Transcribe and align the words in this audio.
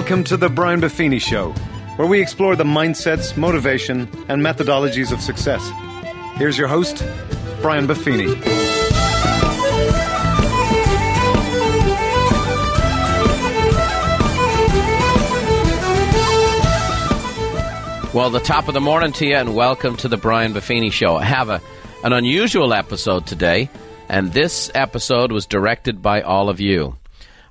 Welcome 0.00 0.24
to 0.24 0.38
the 0.38 0.48
Brian 0.48 0.80
Buffini 0.80 1.20
Show, 1.20 1.52
where 1.96 2.08
we 2.08 2.22
explore 2.22 2.56
the 2.56 2.64
mindsets, 2.64 3.36
motivation, 3.36 4.08
and 4.28 4.42
methodologies 4.42 5.12
of 5.12 5.20
success. 5.20 5.70
Here's 6.38 6.56
your 6.56 6.68
host, 6.68 7.04
Brian 7.60 7.86
Buffini. 7.86 8.34
Well, 18.14 18.30
the 18.30 18.40
top 18.40 18.68
of 18.68 18.74
the 18.74 18.80
morning 18.80 19.12
to 19.12 19.26
you, 19.26 19.36
and 19.36 19.54
welcome 19.54 19.98
to 19.98 20.08
the 20.08 20.16
Brian 20.16 20.54
Buffini 20.54 20.90
Show. 20.90 21.16
I 21.16 21.24
have 21.24 21.50
a, 21.50 21.60
an 22.04 22.14
unusual 22.14 22.72
episode 22.72 23.26
today, 23.26 23.68
and 24.08 24.32
this 24.32 24.70
episode 24.74 25.30
was 25.30 25.44
directed 25.44 26.00
by 26.00 26.22
all 26.22 26.48
of 26.48 26.58
you. 26.58 26.96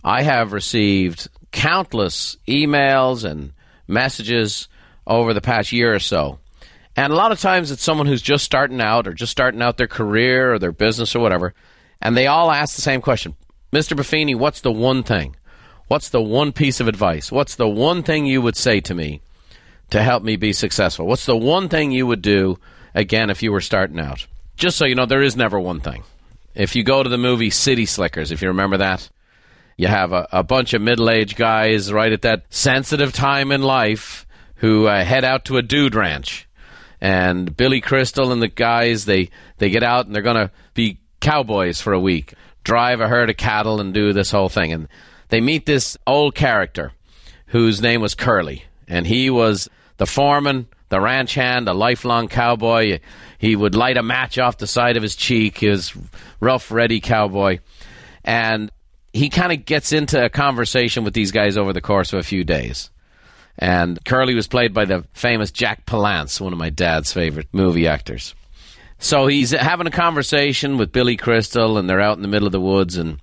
I 0.04 0.24
have 0.24 0.52
received 0.52 1.28
countless 1.52 2.38
emails 2.48 3.24
and 3.24 3.54
messages 3.88 4.68
over 5.08 5.34
the 5.34 5.42
past 5.42 5.72
year 5.72 5.94
or 5.94 6.00
so. 6.00 6.40
And 6.96 7.14
a 7.14 7.16
lot 7.16 7.32
of 7.32 7.40
times 7.40 7.72
it's 7.72 7.84
someone 7.84 8.08
who's 8.08 8.22
just 8.22 8.44
starting 8.44 8.82
out 8.82 9.08
or 9.08 9.14
just 9.14 9.32
starting 9.32 9.62
out 9.62 9.78
their 9.78 9.88
career 9.88 10.54
or 10.54 10.60
their 10.60 10.72
business 10.72 11.16
or 11.16 11.20
whatever, 11.20 11.54
and 12.02 12.16
they 12.16 12.28
all 12.28 12.52
ask 12.52 12.76
the 12.76 12.82
same 12.82 13.02
question 13.02 13.36
Mr. 13.72 13.96
Buffini, 13.96 14.36
what's 14.36 14.62
the 14.62 14.72
one 14.72 15.04
thing? 15.04 15.36
What's 15.88 16.10
the 16.10 16.22
one 16.22 16.52
piece 16.52 16.80
of 16.80 16.88
advice? 16.88 17.32
What's 17.32 17.56
the 17.56 17.68
one 17.68 18.04
thing 18.04 18.26
you 18.26 18.42
would 18.42 18.56
say 18.56 18.80
to 18.82 18.94
me 18.94 19.22
to 19.90 20.04
help 20.04 20.24
me 20.24 20.36
be 20.36 20.54
successful? 20.54 21.08
What's 21.08 21.26
the 21.26 21.38
one 21.38 21.68
thing 21.68 21.92
you 21.92 22.06
would 22.06 22.22
do, 22.22 22.60
again, 22.94 23.30
if 23.30 23.42
you 23.42 23.52
were 23.52 23.62
starting 23.62 24.00
out? 24.00 24.28
Just 24.56 24.78
so 24.78 24.86
you 24.86 24.94
know, 24.94 25.08
there 25.08 25.24
is 25.24 25.36
never 25.36 25.60
one 25.60 25.80
thing. 25.80 26.04
If 26.54 26.76
you 26.76 26.84
go 26.84 27.02
to 27.02 27.10
the 27.10 27.18
movie 27.18 27.50
City 27.50 27.86
Slickers, 27.86 28.32
if 28.32 28.42
you 28.42 28.50
remember 28.50 28.78
that, 28.78 29.10
you 29.80 29.88
have 29.88 30.12
a, 30.12 30.28
a 30.34 30.44
bunch 30.44 30.74
of 30.74 30.82
middle 30.82 31.10
aged 31.10 31.38
guys 31.38 31.94
right 31.94 32.12
at 32.12 32.24
that 32.24 32.44
sensitive 32.50 33.14
time 33.14 33.50
in 33.50 33.62
life 33.62 34.28
who 34.56 34.88
uh, 34.88 35.06
head 35.06 35.24
out 35.24 35.46
to 35.46 35.56
a 35.56 35.62
dude 35.62 35.96
ranch. 35.96 36.50
And 37.00 37.56
Billy 37.56 37.80
Crystal 37.80 38.34
and 38.34 38.42
the 38.42 38.50
guys, 38.50 39.06
they, 39.06 39.30
they 39.58 39.70
get 39.70 39.82
out 39.82 40.06
and 40.06 40.14
they're 40.14 40.22
going 40.22 40.36
to 40.36 40.52
be 40.74 41.00
cowboys 41.22 41.80
for 41.80 41.94
a 41.94 42.00
week, 42.00 42.34
drive 42.66 43.00
a 43.00 43.08
herd 43.08 43.30
of 43.30 43.38
cattle 43.38 43.80
and 43.80 43.94
do 43.94 44.12
this 44.12 44.32
whole 44.32 44.50
thing. 44.50 44.74
And 44.74 44.90
they 45.30 45.40
meet 45.40 45.66
this 45.66 45.98
old 46.06 46.36
character 46.36 46.92
whose 47.46 47.82
name 47.82 48.02
was 48.02 48.16
Curly. 48.16 48.66
And 48.86 49.08
he 49.08 49.30
was 49.30 49.70
the 49.96 50.06
foreman, 50.06 50.68
the 50.90 51.00
ranch 51.00 51.36
hand, 51.36 51.70
a 51.70 51.74
lifelong 51.74 52.28
cowboy. 52.28 53.00
He 53.38 53.56
would 53.56 53.76
light 53.76 53.96
a 53.96 54.04
match 54.04 54.38
off 54.40 54.58
the 54.58 54.68
side 54.68 54.98
of 54.98 55.04
his 55.04 55.16
cheek. 55.16 55.60
his 55.60 55.94
rough, 56.42 56.70
ready 56.70 57.00
cowboy. 57.00 57.60
And 58.26 58.70
he 59.14 59.30
kind 59.30 59.52
of 59.52 59.66
gets 59.66 59.92
into 59.92 60.24
a 60.24 60.30
conversation 60.30 61.04
with 61.04 61.14
these 61.14 61.32
guys 61.32 61.58
over 61.58 61.74
the 61.74 61.82
course 61.82 62.14
of 62.14 62.20
a 62.20 62.24
few 62.24 62.44
days. 62.44 62.90
And 63.58 64.04
Curly 64.06 64.36
was 64.36 64.48
played 64.48 64.74
by 64.74 64.86
the 64.86 65.06
famous 65.14 65.52
Jack 65.52 65.86
Palance, 65.86 66.40
one 66.40 66.54
of 66.54 66.60
my 66.60 66.70
dad's 66.70 67.12
favorite 67.12 67.48
movie 67.52 67.88
actors. 67.88 68.34
So 69.00 69.28
he's 69.28 69.52
having 69.52 69.88
a 69.88 69.92
conversation 69.92 70.78
with 70.78 70.92
Billy 70.92 71.18
Crystal, 71.18 71.78
and 71.78 71.90
they're 71.90 72.02
out 72.02 72.18
in 72.18 72.22
the 72.22 72.28
middle 72.28 72.48
of 72.48 72.52
the 72.52 72.62
woods, 72.62 72.98
and 72.98 73.22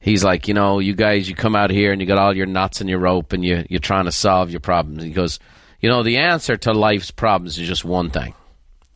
he's 0.00 0.24
like, 0.24 0.48
you 0.48 0.54
know, 0.54 0.78
you 0.78 0.94
guys, 0.94 1.28
you 1.28 1.34
come 1.34 1.54
out 1.54 1.70
here 1.70 1.92
and 1.92 2.00
you 2.00 2.06
got 2.06 2.18
all 2.18 2.36
your 2.36 2.46
knots 2.46 2.80
and 2.80 2.88
your 2.88 3.00
rope, 3.00 3.32
and 3.32 3.44
you, 3.44 3.64
you're 3.68 3.80
trying 3.80 4.06
to 4.06 4.12
solve 4.12 4.50
your 4.50 4.60
problems. 4.60 5.02
He 5.02 5.10
goes, 5.10 5.38
you 5.80 5.88
know, 5.88 6.02
the 6.02 6.18
answer 6.18 6.56
to 6.56 6.72
life's 6.72 7.10
problems 7.10 7.58
is 7.58 7.66
just 7.66 7.84
one 7.84 8.10
thing, 8.10 8.34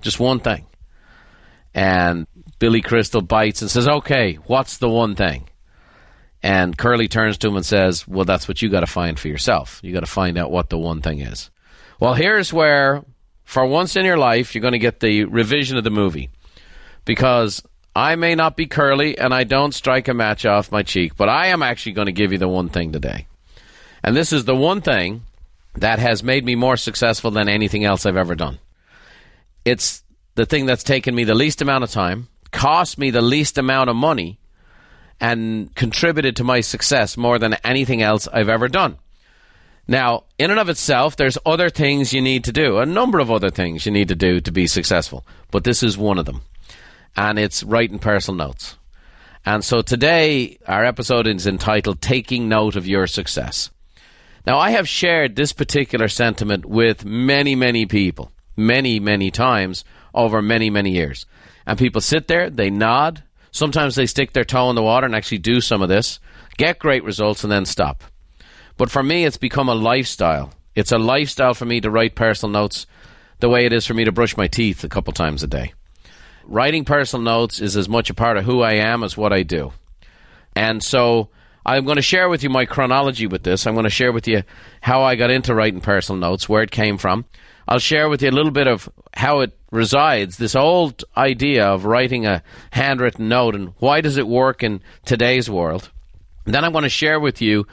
just 0.03 0.21
one 0.21 0.41
thing. 0.41 0.67
And 1.73 2.27
Billy 2.59 2.81
Crystal 2.81 3.23
bites 3.23 3.63
and 3.63 3.71
says, 3.71 3.89
okay, 3.89 4.35
what's 4.47 4.79
the 4.79 4.89
one 4.89 5.15
thing? 5.17 5.49
And 6.45 6.77
Curly 6.77 7.09
turns 7.09 7.39
to 7.39 7.49
him 7.49 7.57
and 7.57 7.65
says, 7.65 8.07
Well, 8.07 8.27
that's 8.27 8.47
what 8.47 8.61
you 8.61 8.69
got 8.69 8.81
to 8.81 8.87
find 8.87 9.19
for 9.19 9.29
yourself. 9.29 9.81
You 9.83 9.95
got 9.95 10.01
to 10.01 10.07
find 10.07 10.37
out 10.37 10.51
what 10.51 10.69
the 10.69 10.77
one 10.77 11.01
thing 11.01 11.21
is. 11.21 11.51
Well, 11.99 12.13
here's 12.13 12.53
where, 12.53 13.03
for 13.45 13.65
once 13.65 13.97
in 13.97 14.05
your 14.05 14.19
life, 14.19 14.55
you're 14.55 14.61
going 14.61 14.73
to 14.73 14.79
get 14.79 15.01
the 15.01 15.25
revision 15.25 15.79
of 15.79 15.85
the 15.85 15.91
movie. 15.91 16.29
Because 17.07 17.63
I 17.97 18.17
may 18.17 18.35
not 18.35 18.59
be 18.59 18.67
Curly 18.67 19.17
and 19.17 19.33
I 19.33 19.45
don't 19.45 19.73
strike 19.73 20.07
a 20.09 20.13
match 20.13 20.45
off 20.45 20.71
my 20.71 20.83
cheek, 20.83 21.17
but 21.17 21.31
I 21.31 21.47
am 21.47 21.63
actually 21.63 21.93
going 21.93 22.07
to 22.07 22.13
give 22.13 22.31
you 22.31 22.37
the 22.37 22.47
one 22.47 22.69
thing 22.69 22.93
today. 22.93 23.27
And 24.03 24.15
this 24.15 24.31
is 24.31 24.45
the 24.45 24.55
one 24.55 24.83
thing 24.83 25.23
that 25.77 25.99
has 25.99 26.23
made 26.23 26.45
me 26.45 26.57
more 26.57 26.77
successful 26.77 27.31
than 27.31 27.49
anything 27.49 27.87
else 27.87 28.05
I've 28.05 28.19
ever 28.19 28.35
done. 28.35 28.59
It's 29.65 30.05
the 30.35 30.45
thing 30.45 30.67
that's 30.67 30.85
taken 30.85 31.15
me 31.15 31.25
the 31.25 31.35
least 31.35 31.63
amount 31.63 31.85
of 31.85 31.91
time, 31.91 32.29
cost 32.53 32.99
me 32.99 33.09
the 33.09 33.23
least 33.23 33.57
amount 33.57 33.89
of 33.89 33.97
money, 33.97 34.39
and 35.21 35.75
contributed 35.75 36.37
to 36.37 36.45
my 36.45 36.61
success 36.61 37.17
more 37.17 37.39
than 37.39 37.55
anything 37.65 38.03
else 38.03 38.29
I've 38.29 38.49
ever 38.49 38.69
done. 38.69 38.99
Now, 39.87 40.25
in 40.39 40.51
and 40.51 40.59
of 40.59 40.69
itself, 40.69 41.17
there's 41.17 41.39
other 41.45 41.69
things 41.69 42.13
you 42.13 42.23
need 42.23 42.45
to 42.45 42.53
do, 42.53 42.79
a 42.79 42.87
number 42.87 43.19
of 43.19 43.31
other 43.31 43.51
things 43.51 43.85
you 43.85 43.93
need 43.93 44.09
to 44.09 44.15
do 44.15 44.41
to 44.41 44.53
be 44.53 44.67
successful, 44.67 45.27
but 45.51 45.65
this 45.65 45.83
is 45.83 45.99
one 45.99 46.19
of 46.19 46.25
them. 46.25 46.41
And 47.17 47.39
it's 47.39 47.63
writing 47.63 47.99
personal 47.99 48.47
notes. 48.47 48.77
And 49.45 49.63
so 49.63 49.83
today, 49.83 50.59
our 50.67 50.85
episode 50.85 51.27
is 51.27 51.47
entitled 51.47 52.01
Taking 52.01 52.49
Note 52.49 52.77
of 52.77 52.87
Your 52.87 53.07
Success. 53.07 53.71
Now, 54.47 54.59
I 54.59 54.71
have 54.71 54.89
shared 54.89 55.37
this 55.37 55.53
particular 55.53 56.09
sentiment 56.09 56.65
with 56.65 57.05
many, 57.05 57.55
many 57.55 57.85
people, 57.85 58.33
many, 58.57 59.01
many 59.01 59.31
times 59.31 59.85
over 60.15 60.41
many, 60.41 60.71
many 60.71 60.93
years. 60.93 61.27
And 61.67 61.79
people 61.79 62.01
sit 62.01 62.27
there, 62.27 62.49
they 62.49 62.71
nod, 62.71 63.23
Sometimes 63.55 63.95
they 63.95 64.07
stick 64.07 64.33
their 64.33 64.43
toe 64.43 64.69
in 64.69 64.75
the 64.75 64.83
water 64.83 65.07
and 65.07 65.15
actually 65.15 65.39
do 65.39 65.61
some 65.61 65.81
of 65.81 65.89
this, 65.89 66.19
get 66.57 66.81
great 66.81 67.05
results, 67.05 67.45
and 67.45 67.53
then 67.53 67.65
stop. 67.65 68.03
But 68.77 68.91
for 68.91 69.01
me, 69.01 69.25
it's 69.25 69.37
become 69.37 69.69
a 69.69 69.77
lifestyle. 69.77 70.53
It's 70.75 70.91
a 70.91 70.99
lifestyle 70.99 71.55
for 71.55 71.65
me 71.65 71.81
to 71.81 71.89
write 71.89 72.17
personal 72.17 72.53
notes 72.53 72.89
the 73.39 73.49
way 73.49 73.65
it 73.65 73.73
is 73.73 73.87
for 73.87 73.95
me 73.95 74.07
to 74.07 74.13
brush 74.13 74.37
my 74.37 74.49
teeth 74.49 74.83
a 74.83 74.89
couple 74.89 75.13
times 75.13 75.45
a 75.45 75.47
day. 75.47 75.73
Writing 76.43 76.85
personal 76.85 77.23
notes 77.23 77.61
is 77.61 77.77
as 77.77 77.89
much 77.89 78.11
a 78.11 78.15
part 78.15 78.37
of 78.37 78.45
who 78.45 78.61
I 78.61 78.73
am 78.73 79.05
as 79.05 79.17
what 79.17 79.33
I 79.33 79.45
do. 79.45 79.73
And 80.57 80.83
so 80.83 81.29
I'm 81.65 81.85
going 81.85 81.95
to 81.95 82.03
share 82.03 82.29
with 82.29 82.43
you 82.43 82.51
my 82.51 82.65
chronology 82.65 83.29
with 83.29 83.45
this. 83.45 83.69
I'm 83.69 83.75
going 83.75 83.85
to 83.85 83.91
share 83.91 84.11
with 84.11 84.27
you 84.27 84.43
how 84.81 85.05
I 85.05 85.15
got 85.15 85.31
into 85.31 85.55
writing 85.55 85.81
personal 85.81 86.19
notes, 86.19 86.49
where 86.49 86.65
it 86.65 86.73
came 86.73 86.99
from. 86.99 87.25
I'll 87.69 87.79
share 87.79 88.09
with 88.09 88.21
you 88.21 88.31
a 88.31 88.33
little 88.33 88.51
bit 88.51 88.67
of 88.67 88.89
how 89.15 89.41
it 89.41 89.57
resides, 89.75 90.37
this 90.37 90.55
old 90.55 91.05
idea 91.17 91.67
of 91.67 91.85
writing 91.85 92.27
a 92.27 92.43
handwritten 92.71 93.29
note 93.29 93.55
and 93.55 93.75
why 93.79 94.01
does 94.01 94.17
it 94.17 94.27
work 94.27 94.63
in 94.63 94.81
today's 95.05 95.51
world. 95.51 95.91
Then 96.45 96.65
I 96.65 96.69
want 96.69 96.85
to 96.85 96.91
share 96.91 97.19
with 97.19 97.43
you 97.43 97.67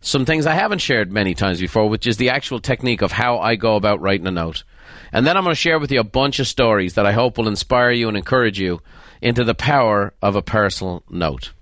some 0.00 0.26
things 0.26 0.46
I 0.46 0.54
haven't 0.54 0.80
shared 0.80 1.12
many 1.12 1.34
times 1.34 1.60
before, 1.60 1.88
which 1.88 2.06
is 2.06 2.16
the 2.16 2.30
actual 2.30 2.60
technique 2.60 3.02
of 3.02 3.12
how 3.12 3.38
I 3.38 3.54
go 3.54 3.76
about 3.76 4.00
writing 4.00 4.26
a 4.26 4.30
note. 4.30 4.64
And 5.12 5.26
then 5.26 5.36
I'm 5.36 5.44
going 5.44 5.54
to 5.54 5.60
share 5.60 5.78
with 5.78 5.92
you 5.92 6.00
a 6.00 6.04
bunch 6.04 6.40
of 6.40 6.48
stories 6.48 6.94
that 6.94 7.06
I 7.06 7.12
hope 7.12 7.38
will 7.38 7.48
inspire 7.48 7.92
you 7.92 8.08
and 8.08 8.16
encourage 8.16 8.58
you 8.58 8.80
into 9.22 9.44
the 9.44 9.54
power 9.54 10.12
of 10.20 10.36
a 10.36 10.42
personal 10.42 11.04
note. 11.08 11.52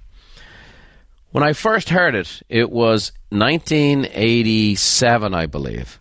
When 1.31 1.44
I 1.44 1.52
first 1.52 1.91
heard 1.91 2.14
it, 2.14 2.42
it 2.48 2.70
was 2.70 3.12
1987, 3.31 5.34
I 5.34 5.47
believe 5.47 6.00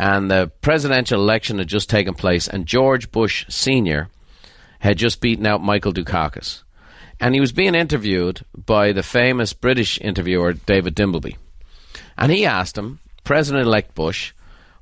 and 0.00 0.30
the 0.30 0.50
presidential 0.62 1.20
election 1.20 1.58
had 1.58 1.68
just 1.68 1.90
taken 1.90 2.14
place, 2.14 2.48
and 2.48 2.64
George 2.64 3.12
Bush 3.12 3.44
Sr. 3.50 4.08
had 4.78 4.96
just 4.96 5.20
beaten 5.20 5.44
out 5.44 5.62
Michael 5.62 5.92
Dukakis. 5.92 6.62
And 7.20 7.34
he 7.34 7.40
was 7.40 7.52
being 7.52 7.74
interviewed 7.74 8.40
by 8.56 8.92
the 8.92 9.02
famous 9.02 9.52
British 9.52 10.00
interviewer 10.00 10.54
David 10.54 10.96
Dimbleby. 10.96 11.36
And 12.16 12.32
he 12.32 12.46
asked 12.46 12.78
him, 12.78 13.00
President 13.24 13.66
elect 13.66 13.94
Bush, 13.94 14.32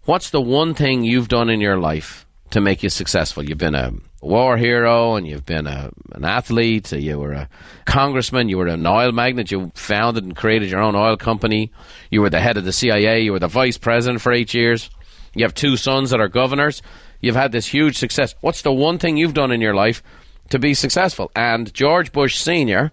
what's 0.05 0.31
the 0.31 0.41
one 0.41 0.73
thing 0.73 1.03
you've 1.03 1.27
done 1.27 1.51
in 1.51 1.61
your 1.61 1.79
life 1.79 2.25
to 2.51 2.61
make 2.61 2.85
you 2.85 2.89
successful? 2.89 3.43
You've 3.43 3.59
been 3.59 3.75
a 3.75 3.93
war 4.23 4.57
hero 4.57 5.17
and 5.17 5.27
you've 5.27 5.47
been 5.47 5.67
a, 5.67 5.91
an 6.13 6.25
athlete, 6.25 6.93
you 6.93 7.19
were 7.19 7.33
a 7.33 7.49
congressman, 7.87 8.49
you 8.49 8.59
were 8.59 8.69
an 8.69 8.87
oil 8.87 9.11
magnate, 9.11 9.51
you 9.51 9.73
founded 9.75 10.23
and 10.23 10.37
created 10.37 10.71
your 10.71 10.81
own 10.81 10.95
oil 10.95 11.17
company, 11.17 11.73
you 12.09 12.21
were 12.21 12.31
the 12.31 12.41
head 12.41 12.57
of 12.57 12.65
the 12.65 12.73
CIA, 12.73 13.23
you 13.23 13.33
were 13.33 13.41
the 13.41 13.49
vice 13.49 13.79
president 13.79 14.21
for 14.21 14.33
eight 14.33 14.55
years. 14.55 14.91
You 15.35 15.45
have 15.45 15.55
two 15.55 15.77
sons 15.77 16.11
that 16.11 16.21
are 16.21 16.29
governors. 16.29 16.83
You've 17.21 17.37
had 17.37 17.53
this 17.53 17.67
huge 17.67 17.99
success. 17.99 18.35
What's 18.41 18.63
the 18.63 18.73
one 18.73 18.99
thing 18.99 19.17
you've 19.17 19.35
done 19.35 19.53
in 19.53 19.61
your 19.61 19.75
life 19.75 20.03
to 20.51 20.59
be 20.59 20.75
successful? 20.75 21.31
And 21.35 21.73
George 21.73 22.13
Bush 22.13 22.39
Sr. 22.39 22.93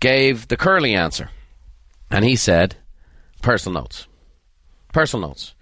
gave 0.00 0.48
the 0.48 0.56
curly 0.56 0.94
answer. 0.94 1.30
And 2.10 2.24
he 2.24 2.36
said, 2.36 2.76
personal 3.42 3.82
notes. 3.82 4.06
Personal 4.92 5.28
notes. 5.28 5.54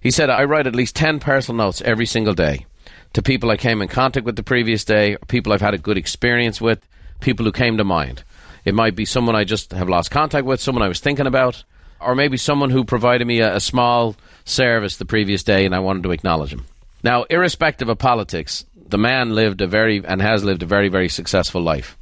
He 0.00 0.10
said, 0.10 0.30
I 0.30 0.44
write 0.44 0.66
at 0.66 0.74
least 0.74 0.96
10 0.96 1.20
personal 1.20 1.64
notes 1.64 1.80
every 1.82 2.06
single 2.06 2.34
day 2.34 2.66
to 3.12 3.22
people 3.22 3.50
I 3.50 3.56
came 3.56 3.82
in 3.82 3.88
contact 3.88 4.26
with 4.26 4.36
the 4.36 4.42
previous 4.42 4.84
day, 4.84 5.16
people 5.28 5.52
I've 5.52 5.60
had 5.60 5.74
a 5.74 5.78
good 5.78 5.98
experience 5.98 6.60
with, 6.60 6.80
people 7.20 7.44
who 7.44 7.52
came 7.52 7.76
to 7.76 7.84
mind. 7.84 8.24
It 8.64 8.74
might 8.74 8.96
be 8.96 9.04
someone 9.04 9.36
I 9.36 9.44
just 9.44 9.72
have 9.72 9.88
lost 9.88 10.10
contact 10.10 10.46
with, 10.46 10.60
someone 10.60 10.82
I 10.82 10.88
was 10.88 11.00
thinking 11.00 11.26
about, 11.26 11.64
or 12.02 12.14
maybe 12.14 12.36
someone 12.36 12.70
who 12.70 12.84
provided 12.84 13.26
me 13.26 13.40
a, 13.40 13.56
a 13.56 13.60
small 13.60 14.16
service 14.44 14.96
the 14.96 15.04
previous 15.04 15.42
day 15.42 15.64
and 15.64 15.74
I 15.74 15.80
wanted 15.80 16.02
to 16.04 16.12
acknowledge 16.12 16.52
him. 16.52 16.64
Now, 17.02 17.24
irrespective 17.24 17.88
of 17.88 17.98
politics, 17.98 18.64
the 18.76 18.98
man 18.98 19.34
lived 19.34 19.60
a 19.60 19.66
very 19.66 20.04
and 20.04 20.20
has 20.20 20.44
lived 20.44 20.62
a 20.62 20.66
very, 20.66 20.88
very 20.88 21.08
successful 21.08 21.62
life. 21.62 21.98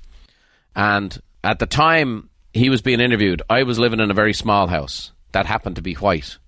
And 0.75 1.21
at 1.43 1.59
the 1.59 1.67
time 1.67 2.29
he 2.53 2.71
was 2.71 2.83
being 2.83 3.01
interviewed, 3.01 3.43
I 3.49 3.63
was 3.63 3.79
living 3.79 4.01
in 4.01 4.11
a 4.11 4.15
very 4.15 4.33
small 4.33 4.67
house 4.67 5.13
that 5.33 5.47
happened 5.47 5.77
to 5.77 5.83
be 5.83 5.95
white. 5.95 6.39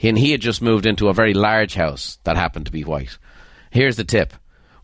and 0.00 0.18
he 0.18 0.32
had 0.32 0.40
just 0.40 0.62
moved 0.62 0.86
into 0.86 1.08
a 1.08 1.14
very 1.14 1.34
large 1.34 1.74
house 1.74 2.18
that 2.24 2.36
happened 2.36 2.66
to 2.66 2.72
be 2.72 2.84
white. 2.84 3.18
Here's 3.70 3.96
the 3.96 4.04
tip 4.04 4.32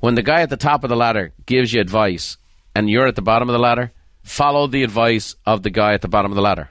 when 0.01 0.17
the 0.17 0.23
guy 0.23 0.43
at 0.43 0.51
the 0.51 0.57
top 0.57 0.85
of 0.85 0.91
the 0.91 0.97
ladder 0.97 1.33
gives 1.47 1.73
you 1.73 1.81
advice 1.81 2.37
and 2.75 2.91
you're 2.91 3.07
at 3.07 3.17
the 3.17 3.23
bottom 3.23 3.49
of 3.49 3.53
the 3.53 3.59
ladder, 3.59 3.93
follow 4.23 4.67
the 4.67 4.83
advice 4.83 5.35
of 5.47 5.63
the 5.63 5.71
guy 5.71 5.95
at 5.95 6.03
the 6.03 6.09
bottom 6.09 6.31
of 6.31 6.37
the 6.37 6.43
ladder. 6.43 6.71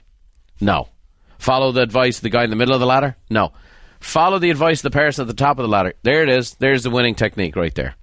No. 0.60 0.90
Follow 1.44 1.74
the 1.74 1.82
advice 1.82 2.20
of 2.20 2.24
the 2.24 2.30
guy 2.30 2.46
in 2.46 2.50
the 2.50 2.56
middle 2.56 2.74
of 2.74 2.80
the 2.80 2.86
ladder? 2.86 3.18
No. 3.30 3.52
Follow 4.00 4.40
the 4.40 4.50
advice 4.50 4.80
of 4.80 4.90
the 4.90 4.98
person 4.98 5.24
at 5.24 5.28
the 5.28 5.34
top 5.34 5.60
of 5.60 5.64
the 5.64 5.70
ladder. 5.70 5.94
There 6.02 6.24
it 6.24 6.30
is. 6.30 6.54
There's 6.54 6.84
the 6.84 6.90
winning 6.90 7.16
technique 7.16 7.58
right 7.58 7.76
there. 7.76 7.96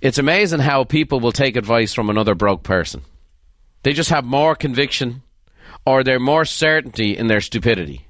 It's 0.00 0.18
amazing 0.18 0.60
how 0.60 0.84
people 0.84 1.18
will 1.18 1.32
take 1.32 1.56
advice 1.56 1.92
from 1.92 2.08
another 2.08 2.36
broke 2.36 2.62
person. 2.62 3.00
They 3.82 3.92
just 3.92 4.10
have 4.10 4.24
more 4.24 4.54
conviction 4.54 5.22
or 5.84 6.04
they're 6.04 6.20
more 6.20 6.44
certainty 6.44 7.16
in 7.16 7.26
their 7.26 7.40
stupidity. 7.40 8.06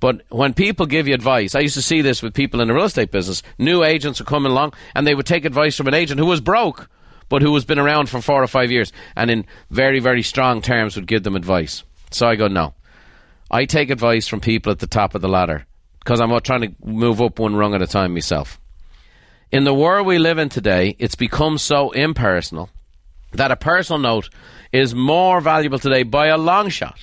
But 0.00 0.20
when 0.28 0.52
people 0.52 0.84
give 0.84 1.08
you 1.08 1.14
advice, 1.14 1.54
I 1.54 1.60
used 1.60 1.76
to 1.76 1.82
see 1.82 2.02
this 2.02 2.22
with 2.22 2.34
people 2.34 2.60
in 2.60 2.68
the 2.68 2.74
real 2.74 2.84
estate 2.84 3.10
business. 3.10 3.42
New 3.56 3.84
agents 3.84 4.20
would 4.20 4.28
come 4.28 4.44
along 4.44 4.74
and 4.94 5.06
they 5.06 5.14
would 5.14 5.24
take 5.24 5.46
advice 5.46 5.78
from 5.78 5.88
an 5.88 5.94
agent 5.94 6.20
who 6.20 6.26
was 6.26 6.42
broke, 6.42 6.90
but 7.30 7.40
who 7.40 7.54
has 7.54 7.64
been 7.64 7.78
around 7.78 8.10
for 8.10 8.20
four 8.20 8.42
or 8.42 8.48
five 8.48 8.70
years 8.70 8.92
and 9.16 9.30
in 9.30 9.46
very, 9.70 9.98
very 9.98 10.22
strong 10.22 10.60
terms 10.60 10.94
would 10.94 11.06
give 11.06 11.22
them 11.22 11.36
advice. 11.36 11.84
So 12.10 12.28
I 12.28 12.36
go, 12.36 12.48
no. 12.48 12.74
I 13.50 13.64
take 13.64 13.90
advice 13.90 14.26
from 14.26 14.40
people 14.40 14.72
at 14.72 14.80
the 14.80 14.86
top 14.86 15.14
of 15.14 15.22
the 15.22 15.28
ladder 15.28 15.66
because 16.00 16.20
I'm 16.20 16.38
trying 16.40 16.62
to 16.62 16.74
move 16.84 17.20
up 17.20 17.38
one 17.38 17.56
rung 17.56 17.74
at 17.74 17.82
a 17.82 17.86
time 17.86 18.14
myself. 18.14 18.60
In 19.52 19.64
the 19.64 19.74
world 19.74 20.06
we 20.06 20.18
live 20.18 20.38
in 20.38 20.48
today, 20.48 20.96
it's 20.98 21.14
become 21.14 21.58
so 21.58 21.92
impersonal 21.92 22.70
that 23.32 23.52
a 23.52 23.56
personal 23.56 23.98
note 23.98 24.28
is 24.72 24.94
more 24.94 25.40
valuable 25.40 25.78
today 25.78 26.02
by 26.02 26.26
a 26.26 26.38
long 26.38 26.68
shot 26.68 26.98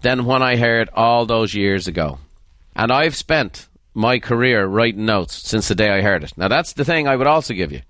than 0.00 0.24
when 0.24 0.42
I 0.42 0.56
heard 0.56 0.88
all 0.94 1.26
those 1.26 1.54
years 1.54 1.86
ago. 1.86 2.18
And 2.74 2.90
I've 2.90 3.16
spent 3.16 3.68
my 3.92 4.18
career 4.18 4.66
writing 4.66 5.04
notes 5.04 5.34
since 5.34 5.68
the 5.68 5.74
day 5.74 5.90
I 5.90 6.00
heard 6.00 6.24
it. 6.24 6.32
Now, 6.36 6.48
that's 6.48 6.72
the 6.72 6.84
thing 6.84 7.06
I 7.06 7.16
would 7.16 7.26
also 7.26 7.52
give 7.52 7.72
you. 7.72 7.82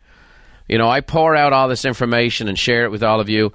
You 0.68 0.78
know, 0.78 0.88
I 0.88 1.00
pour 1.00 1.36
out 1.36 1.52
all 1.52 1.68
this 1.68 1.84
information 1.84 2.48
and 2.48 2.58
share 2.58 2.84
it 2.84 2.90
with 2.90 3.02
all 3.02 3.20
of 3.20 3.28
you 3.28 3.52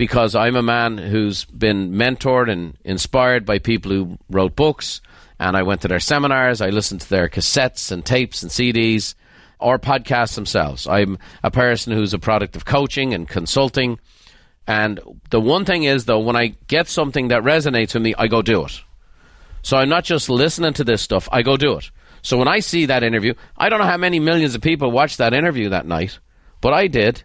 because 0.00 0.34
I'm 0.34 0.56
a 0.56 0.62
man 0.62 0.96
who's 0.96 1.44
been 1.44 1.92
mentored 1.92 2.50
and 2.50 2.74
inspired 2.84 3.44
by 3.44 3.58
people 3.58 3.92
who 3.92 4.18
wrote 4.30 4.56
books. 4.56 5.02
And 5.38 5.54
I 5.58 5.62
went 5.62 5.82
to 5.82 5.88
their 5.88 6.00
seminars, 6.00 6.62
I 6.62 6.70
listened 6.70 7.02
to 7.02 7.10
their 7.10 7.28
cassettes 7.28 7.92
and 7.92 8.02
tapes 8.02 8.42
and 8.42 8.50
CDs 8.50 9.14
or 9.58 9.78
podcasts 9.78 10.36
themselves. 10.36 10.86
I'm 10.86 11.18
a 11.42 11.50
person 11.50 11.92
who's 11.92 12.14
a 12.14 12.18
product 12.18 12.56
of 12.56 12.64
coaching 12.64 13.12
and 13.12 13.28
consulting 13.28 13.98
and 14.66 15.00
the 15.28 15.40
one 15.40 15.66
thing 15.66 15.82
is, 15.82 16.06
though, 16.06 16.20
when 16.20 16.36
I 16.36 16.54
get 16.68 16.88
something 16.88 17.28
that 17.28 17.42
resonates 17.42 17.92
with 17.92 18.02
me, 18.04 18.14
I 18.16 18.26
go 18.28 18.40
do 18.40 18.64
it. 18.64 18.80
So 19.62 19.76
I'm 19.76 19.90
not 19.90 20.04
just 20.04 20.30
listening 20.30 20.72
to 20.74 20.84
this 20.84 21.02
stuff, 21.02 21.28
I 21.30 21.42
go 21.42 21.58
do 21.58 21.76
it. 21.76 21.90
So 22.22 22.38
when 22.38 22.48
I 22.48 22.60
see 22.60 22.86
that 22.86 23.02
interview, 23.02 23.34
I 23.56 23.68
don't 23.68 23.80
know 23.80 23.86
how 23.86 23.98
many 23.98 24.18
millions 24.18 24.54
of 24.54 24.62
people 24.62 24.90
watched 24.90 25.18
that 25.18 25.34
interview 25.34 25.70
that 25.70 25.86
night, 25.86 26.20
but 26.62 26.72
I 26.72 26.86
did. 26.86 27.22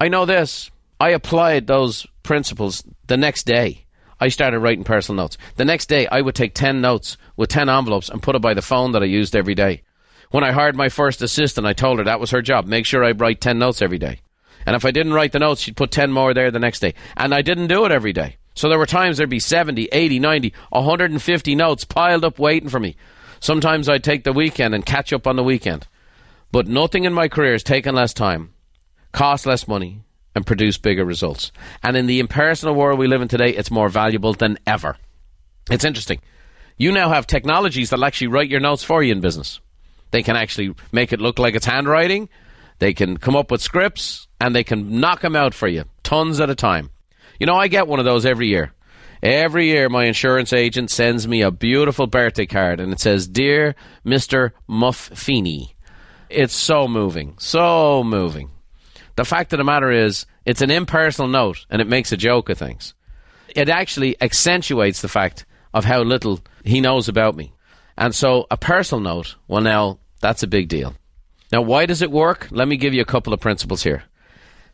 I 0.00 0.08
know 0.08 0.24
this. 0.24 0.70
I 1.00 1.10
applied 1.10 1.66
those 1.66 2.06
principles 2.24 2.82
the 3.06 3.16
next 3.16 3.44
day. 3.44 3.84
I 4.20 4.28
started 4.28 4.58
writing 4.60 4.84
personal 4.84 5.22
notes. 5.22 5.38
The 5.56 5.64
next 5.64 5.86
day, 5.86 6.06
I 6.08 6.20
would 6.20 6.34
take 6.34 6.54
10 6.54 6.80
notes 6.80 7.16
with 7.36 7.50
10 7.50 7.68
envelopes 7.68 8.08
and 8.08 8.22
put 8.22 8.34
it 8.34 8.42
by 8.42 8.54
the 8.54 8.62
phone 8.62 8.92
that 8.92 9.02
I 9.02 9.06
used 9.06 9.36
every 9.36 9.54
day. 9.54 9.82
When 10.30 10.44
I 10.44 10.52
hired 10.52 10.76
my 10.76 10.88
first 10.88 11.22
assistant, 11.22 11.66
I 11.66 11.72
told 11.72 11.98
her 11.98 12.04
that 12.04 12.20
was 12.20 12.30
her 12.30 12.42
job. 12.42 12.66
Make 12.66 12.86
sure 12.86 13.04
I 13.04 13.12
write 13.12 13.40
10 13.40 13.58
notes 13.58 13.82
every 13.82 13.98
day. 13.98 14.20
And 14.66 14.74
if 14.74 14.84
I 14.84 14.90
didn't 14.90 15.12
write 15.12 15.32
the 15.32 15.38
notes, 15.38 15.60
she'd 15.60 15.76
put 15.76 15.90
10 15.90 16.10
more 16.10 16.32
there 16.32 16.50
the 16.50 16.58
next 16.58 16.80
day. 16.80 16.94
And 17.16 17.34
I 17.34 17.42
didn't 17.42 17.68
do 17.68 17.84
it 17.84 17.92
every 17.92 18.12
day. 18.12 18.36
So 18.54 18.68
there 18.68 18.78
were 18.78 18.86
times 18.86 19.16
there'd 19.16 19.28
be 19.28 19.40
70, 19.40 19.88
80, 19.92 20.18
90, 20.18 20.54
150 20.70 21.54
notes 21.54 21.84
piled 21.84 22.24
up 22.24 22.38
waiting 22.38 22.68
for 22.68 22.80
me. 22.80 22.96
Sometimes 23.40 23.88
I'd 23.88 24.04
take 24.04 24.24
the 24.24 24.32
weekend 24.32 24.74
and 24.74 24.86
catch 24.86 25.12
up 25.12 25.26
on 25.26 25.36
the 25.36 25.42
weekend. 25.42 25.86
But 26.50 26.68
nothing 26.68 27.04
in 27.04 27.12
my 27.12 27.28
career 27.28 27.52
has 27.52 27.64
taken 27.64 27.94
less 27.94 28.14
time, 28.14 28.54
cost 29.12 29.44
less 29.44 29.66
money, 29.66 30.02
and 30.34 30.46
produced 30.46 30.82
bigger 30.82 31.04
results. 31.04 31.52
And 31.82 31.96
in 31.96 32.06
the 32.06 32.20
impersonal 32.20 32.74
world 32.74 32.98
we 32.98 33.06
live 33.06 33.22
in 33.22 33.28
today, 33.28 33.50
it's 33.50 33.70
more 33.70 33.88
valuable 33.88 34.34
than 34.34 34.58
ever. 34.66 34.96
It's 35.70 35.84
interesting. 35.84 36.20
You 36.76 36.92
now 36.92 37.08
have 37.08 37.26
technologies 37.26 37.90
that'll 37.90 38.04
actually 38.04 38.28
write 38.28 38.50
your 38.50 38.60
notes 38.60 38.82
for 38.82 39.02
you 39.02 39.12
in 39.12 39.20
business. 39.20 39.60
They 40.10 40.22
can 40.22 40.36
actually 40.36 40.74
make 40.92 41.12
it 41.12 41.20
look 41.20 41.38
like 41.38 41.54
it's 41.54 41.66
handwriting. 41.66 42.28
They 42.78 42.92
can 42.92 43.16
come 43.16 43.36
up 43.36 43.50
with 43.50 43.62
scripts 43.62 44.26
and 44.40 44.54
they 44.54 44.64
can 44.64 45.00
knock 45.00 45.20
them 45.20 45.36
out 45.36 45.54
for 45.54 45.68
you, 45.68 45.84
tons 46.02 46.40
at 46.40 46.50
a 46.50 46.54
time. 46.54 46.90
You 47.38 47.46
know, 47.46 47.56
I 47.56 47.68
get 47.68 47.86
one 47.86 47.98
of 47.98 48.04
those 48.04 48.26
every 48.26 48.48
year. 48.48 48.72
Every 49.22 49.68
year, 49.68 49.88
my 49.88 50.04
insurance 50.04 50.52
agent 50.52 50.90
sends 50.90 51.26
me 51.26 51.40
a 51.40 51.50
beautiful 51.50 52.06
birthday 52.06 52.44
card, 52.44 52.78
and 52.78 52.92
it 52.92 53.00
says, 53.00 53.26
Dear 53.26 53.74
Mr. 54.04 54.50
Muff 54.68 54.96
Feeney. 55.14 55.74
It's 56.28 56.54
so 56.54 56.86
moving, 56.86 57.36
so 57.38 58.04
moving. 58.04 58.50
The 59.16 59.24
fact 59.24 59.52
of 59.52 59.58
the 59.58 59.64
matter 59.64 59.90
is, 59.90 60.26
it's 60.44 60.62
an 60.62 60.70
impersonal 60.70 61.28
note, 61.28 61.66
and 61.70 61.80
it 61.80 61.88
makes 61.88 62.12
a 62.12 62.16
joke 62.16 62.48
of 62.48 62.58
things. 62.58 62.94
It 63.54 63.68
actually 63.68 64.20
accentuates 64.20 65.02
the 65.02 65.08
fact 65.08 65.44
of 65.72 65.84
how 65.84 66.02
little 66.02 66.40
he 66.64 66.80
knows 66.80 67.08
about 67.08 67.36
me. 67.36 67.52
And 67.96 68.14
so, 68.14 68.46
a 68.50 68.56
personal 68.56 69.00
note, 69.00 69.36
well, 69.46 69.62
now, 69.62 69.98
that's 70.20 70.42
a 70.42 70.48
big 70.48 70.68
deal. 70.68 70.94
Now, 71.52 71.62
why 71.62 71.86
does 71.86 72.02
it 72.02 72.10
work? 72.10 72.48
Let 72.50 72.66
me 72.66 72.76
give 72.76 72.94
you 72.94 73.02
a 73.02 73.06
couple 73.06 73.32
of 73.32 73.40
principles 73.40 73.82
here. 73.82 74.02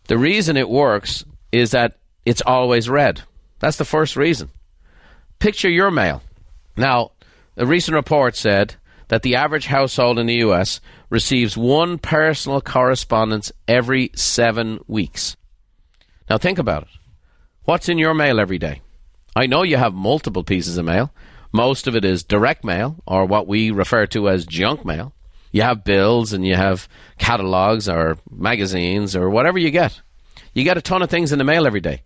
The 0.08 0.16
reason 0.16 0.56
it 0.56 0.68
works 0.68 1.24
is 1.52 1.72
that 1.72 1.98
it's 2.24 2.42
always 2.46 2.88
read. 2.88 3.22
That's 3.58 3.76
the 3.76 3.84
first 3.84 4.16
reason. 4.16 4.50
Picture 5.38 5.68
your 5.68 5.90
mail. 5.90 6.22
Now, 6.76 7.12
a 7.56 7.66
recent 7.66 7.94
report 7.94 8.36
said 8.36 8.76
that 9.10 9.22
the 9.22 9.36
average 9.36 9.66
household 9.66 10.18
in 10.18 10.26
the 10.26 10.42
US 10.46 10.80
receives 11.10 11.56
one 11.56 11.98
personal 11.98 12.60
correspondence 12.60 13.52
every 13.68 14.10
seven 14.16 14.80
weeks. 14.88 15.36
Now, 16.28 16.38
think 16.38 16.58
about 16.58 16.84
it. 16.84 16.88
What's 17.64 17.88
in 17.88 17.98
your 17.98 18.14
mail 18.14 18.40
every 18.40 18.58
day? 18.58 18.80
I 19.36 19.46
know 19.46 19.62
you 19.62 19.76
have 19.76 19.94
multiple 19.94 20.42
pieces 20.42 20.78
of 20.78 20.84
mail. 20.84 21.12
Most 21.52 21.86
of 21.86 21.94
it 21.94 22.04
is 22.04 22.24
direct 22.24 22.64
mail, 22.64 22.96
or 23.06 23.26
what 23.26 23.46
we 23.46 23.70
refer 23.70 24.06
to 24.06 24.28
as 24.28 24.46
junk 24.46 24.84
mail 24.84 25.12
you 25.52 25.62
have 25.62 25.84
bills 25.84 26.32
and 26.32 26.46
you 26.46 26.54
have 26.54 26.88
catalogs 27.18 27.88
or 27.88 28.18
magazines 28.30 29.16
or 29.16 29.28
whatever 29.30 29.58
you 29.58 29.70
get. 29.70 30.00
You 30.54 30.64
get 30.64 30.78
a 30.78 30.82
ton 30.82 31.02
of 31.02 31.10
things 31.10 31.32
in 31.32 31.38
the 31.38 31.44
mail 31.44 31.66
every 31.66 31.80
day. 31.80 32.02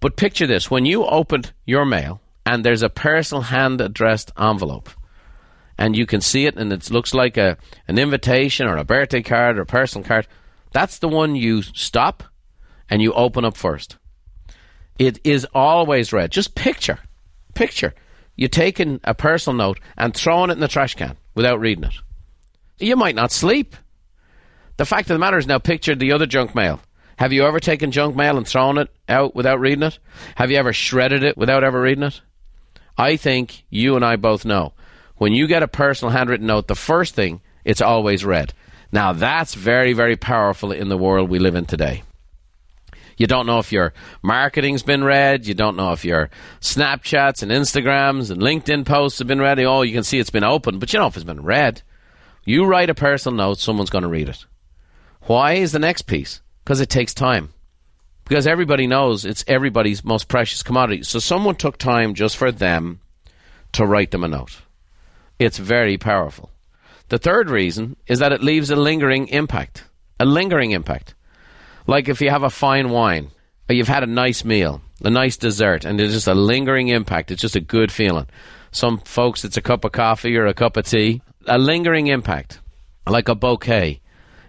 But 0.00 0.16
picture 0.16 0.46
this 0.46 0.70
when 0.70 0.86
you 0.86 1.04
open 1.04 1.44
your 1.64 1.84
mail 1.84 2.20
and 2.44 2.64
there's 2.64 2.82
a 2.82 2.90
personal 2.90 3.42
hand 3.42 3.80
addressed 3.80 4.32
envelope 4.38 4.90
and 5.78 5.96
you 5.96 6.06
can 6.06 6.20
see 6.20 6.46
it 6.46 6.56
and 6.56 6.72
it 6.72 6.90
looks 6.90 7.14
like 7.14 7.36
a, 7.36 7.56
an 7.88 7.98
invitation 7.98 8.66
or 8.66 8.76
a 8.76 8.84
birthday 8.84 9.22
card 9.22 9.58
or 9.58 9.62
a 9.62 9.66
personal 9.66 10.06
card, 10.06 10.26
that's 10.72 10.98
the 10.98 11.08
one 11.08 11.36
you 11.36 11.62
stop 11.62 12.22
and 12.88 13.02
you 13.02 13.12
open 13.12 13.44
up 13.44 13.56
first. 13.56 13.96
It 14.98 15.18
is 15.24 15.46
always 15.54 16.12
read. 16.12 16.30
Just 16.30 16.54
picture, 16.54 17.00
picture 17.54 17.94
you 18.36 18.48
taking 18.48 19.00
a 19.04 19.14
personal 19.14 19.56
note 19.56 19.80
and 19.96 20.14
throwing 20.14 20.50
it 20.50 20.54
in 20.54 20.60
the 20.60 20.68
trash 20.68 20.94
can 20.94 21.16
without 21.34 21.60
reading 21.60 21.84
it. 21.84 21.94
You 22.78 22.96
might 22.96 23.14
not 23.14 23.32
sleep. 23.32 23.76
The 24.76 24.84
fact 24.84 25.10
of 25.10 25.14
the 25.14 25.20
matter 25.20 25.38
is 25.38 25.46
now 25.46 25.58
picture 25.58 25.94
the 25.94 26.12
other 26.12 26.26
junk 26.26 26.54
mail. 26.54 26.80
Have 27.16 27.32
you 27.32 27.44
ever 27.44 27.60
taken 27.60 27.92
junk 27.92 28.16
mail 28.16 28.36
and 28.36 28.46
thrown 28.46 28.78
it 28.78 28.88
out 29.08 29.36
without 29.36 29.60
reading 29.60 29.84
it? 29.84 30.00
Have 30.34 30.50
you 30.50 30.56
ever 30.56 30.72
shredded 30.72 31.22
it 31.22 31.36
without 31.36 31.62
ever 31.62 31.80
reading 31.80 32.04
it? 32.04 32.20
I 32.98 33.16
think 33.16 33.64
you 33.70 33.94
and 33.94 34.04
I 34.04 34.16
both 34.16 34.44
know. 34.44 34.72
When 35.16 35.32
you 35.32 35.46
get 35.46 35.62
a 35.62 35.68
personal 35.68 36.12
handwritten 36.12 36.46
note, 36.46 36.66
the 36.66 36.74
first 36.74 37.14
thing, 37.14 37.40
it's 37.64 37.80
always 37.80 38.24
read. 38.24 38.52
Now, 38.92 39.12
that's 39.12 39.54
very, 39.54 39.92
very 39.92 40.16
powerful 40.16 40.72
in 40.72 40.88
the 40.88 40.98
world 40.98 41.28
we 41.28 41.38
live 41.38 41.54
in 41.54 41.66
today. 41.66 42.02
You 43.16 43.26
don't 43.26 43.46
know 43.46 43.58
if 43.58 43.72
your 43.72 43.92
marketing's 44.22 44.82
been 44.82 45.04
read. 45.04 45.46
You 45.46 45.54
don't 45.54 45.76
know 45.76 45.92
if 45.92 46.04
your 46.04 46.30
Snapchats 46.60 47.42
and 47.42 47.52
Instagrams 47.52 48.30
and 48.30 48.40
LinkedIn 48.40 48.84
posts 48.84 49.20
have 49.20 49.28
been 49.28 49.40
read. 49.40 49.60
Oh, 49.60 49.82
you 49.82 49.92
can 49.92 50.02
see 50.02 50.18
it's 50.18 50.30
been 50.30 50.44
open, 50.44 50.78
but 50.78 50.92
you 50.92 50.98
know 50.98 51.06
if 51.06 51.16
it's 51.16 51.24
been 51.24 51.44
read. 51.44 51.82
You 52.44 52.66
write 52.66 52.90
a 52.90 52.94
personal 52.94 53.36
note, 53.36 53.58
someone's 53.58 53.90
going 53.90 54.02
to 54.02 54.08
read 54.08 54.28
it. 54.28 54.44
Why 55.22 55.54
is 55.54 55.72
the 55.72 55.78
next 55.78 56.02
piece? 56.02 56.42
Because 56.64 56.80
it 56.80 56.90
takes 56.90 57.14
time. 57.14 57.52
Because 58.24 58.46
everybody 58.46 58.86
knows 58.86 59.24
it's 59.24 59.44
everybody's 59.46 60.04
most 60.04 60.28
precious 60.28 60.62
commodity. 60.62 61.02
So 61.04 61.18
someone 61.18 61.56
took 61.56 61.78
time 61.78 62.14
just 62.14 62.36
for 62.36 62.50
them 62.50 63.00
to 63.72 63.86
write 63.86 64.10
them 64.10 64.24
a 64.24 64.28
note. 64.28 64.60
It's 65.44 65.58
very 65.58 65.98
powerful. 65.98 66.50
The 67.08 67.18
third 67.18 67.50
reason 67.50 67.96
is 68.06 68.18
that 68.18 68.32
it 68.32 68.42
leaves 68.42 68.70
a 68.70 68.76
lingering 68.76 69.28
impact. 69.28 69.84
A 70.18 70.24
lingering 70.24 70.70
impact. 70.70 71.14
Like 71.86 72.08
if 72.08 72.20
you 72.20 72.30
have 72.30 72.42
a 72.42 72.50
fine 72.50 72.88
wine, 72.90 73.30
or 73.68 73.74
you've 73.74 73.88
had 73.88 74.02
a 74.02 74.06
nice 74.06 74.44
meal, 74.44 74.80
a 75.02 75.10
nice 75.10 75.36
dessert, 75.36 75.84
and 75.84 76.00
it's 76.00 76.14
just 76.14 76.26
a 76.26 76.34
lingering 76.34 76.88
impact. 76.88 77.30
It's 77.30 77.42
just 77.42 77.56
a 77.56 77.60
good 77.60 77.92
feeling. 77.92 78.26
Some 78.72 78.98
folks, 78.98 79.44
it's 79.44 79.56
a 79.56 79.62
cup 79.62 79.84
of 79.84 79.92
coffee 79.92 80.36
or 80.36 80.46
a 80.46 80.54
cup 80.54 80.76
of 80.76 80.86
tea 80.86 81.20
a 81.46 81.58
lingering 81.58 82.06
impact, 82.06 82.60
like 83.06 83.28
a 83.28 83.34
bouquet. 83.34 84.00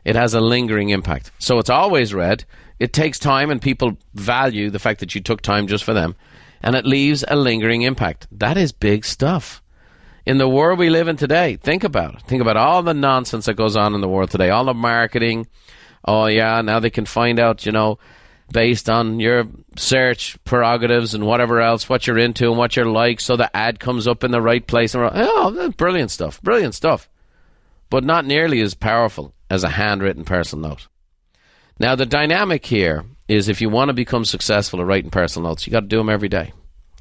It 0.06 0.16
has 0.16 0.34
a 0.34 0.40
lingering 0.40 0.90
impact. 0.90 1.32
So 1.40 1.60
it's 1.60 1.70
always 1.70 2.14
read. 2.14 2.46
It 2.80 2.94
takes 2.94 3.20
time, 3.20 3.50
and 3.52 3.62
people 3.62 3.98
value 4.14 4.70
the 4.70 4.80
fact 4.80 5.00
that 5.02 5.14
you 5.16 5.22
took 5.22 5.42
time 5.42 5.68
just 5.68 5.84
for 5.84 5.94
them, 5.94 6.16
and 6.62 6.76
it 6.76 6.86
leaves 6.86 7.26
a 7.28 7.36
lingering 7.36 7.82
impact. 7.82 8.28
That 8.32 8.58
is 8.58 8.72
big 8.72 9.06
stuff. 9.06 9.62
In 10.26 10.38
the 10.38 10.50
world 10.50 10.80
we 10.80 10.90
live 10.90 11.08
in 11.08 11.18
today, 11.18 11.58
think 11.58 11.84
about 11.84 12.16
it. 12.16 12.22
Think 12.24 12.42
about 12.42 12.58
all 12.58 12.82
the 12.82 12.94
nonsense 12.94 13.46
that 13.46 13.54
goes 13.56 13.76
on 13.76 13.94
in 13.94 14.02
the 14.02 14.10
world 14.10 14.32
today, 14.32 14.50
all 14.50 14.66
the 14.66 14.74
marketing. 14.74 15.48
Oh, 16.04 16.26
yeah, 16.26 16.62
now 16.62 16.80
they 16.80 16.90
can 16.90 17.06
find 17.06 17.40
out, 17.40 17.66
you 17.66 17.72
know, 17.72 18.00
based 18.52 18.90
on 18.90 19.20
your 19.20 19.46
search 19.76 20.38
prerogatives 20.44 21.14
and 21.14 21.26
whatever 21.26 21.62
else, 21.62 21.90
what 21.90 22.06
you're 22.06 22.18
into 22.18 22.50
and 22.50 22.58
what 22.58 22.76
you're 22.76 22.86
like, 22.86 23.20
so 23.20 23.36
the 23.36 23.56
ad 23.56 23.80
comes 23.80 24.08
up 24.08 24.24
in 24.24 24.32
the 24.32 24.42
right 24.42 24.66
place. 24.66 24.94
And 24.94 25.10
oh, 25.14 25.72
brilliant 25.78 26.12
stuff, 26.12 26.42
brilliant 26.42 26.76
stuff. 26.76 27.10
But 27.90 28.04
not 28.04 28.26
nearly 28.26 28.62
as 28.62 28.74
powerful 28.74 29.34
as 29.50 29.64
a 29.64 29.70
handwritten 29.70 30.26
personal 30.26 30.70
note. 30.70 30.88
Now, 31.80 31.96
the 31.96 32.06
dynamic 32.06 32.66
here 32.66 33.06
is 33.28 33.50
if 33.50 33.62
you 33.62 33.70
want 33.70 33.90
to 33.90 33.94
become 33.94 34.26
successful 34.26 34.80
at 34.80 34.88
writing 34.88 35.12
personal 35.12 35.50
notes, 35.50 35.68
you 35.68 35.72
got 35.72 35.82
to 35.82 35.88
do 35.88 35.98
them 35.98 36.10
every 36.10 36.30
day. 36.30 36.54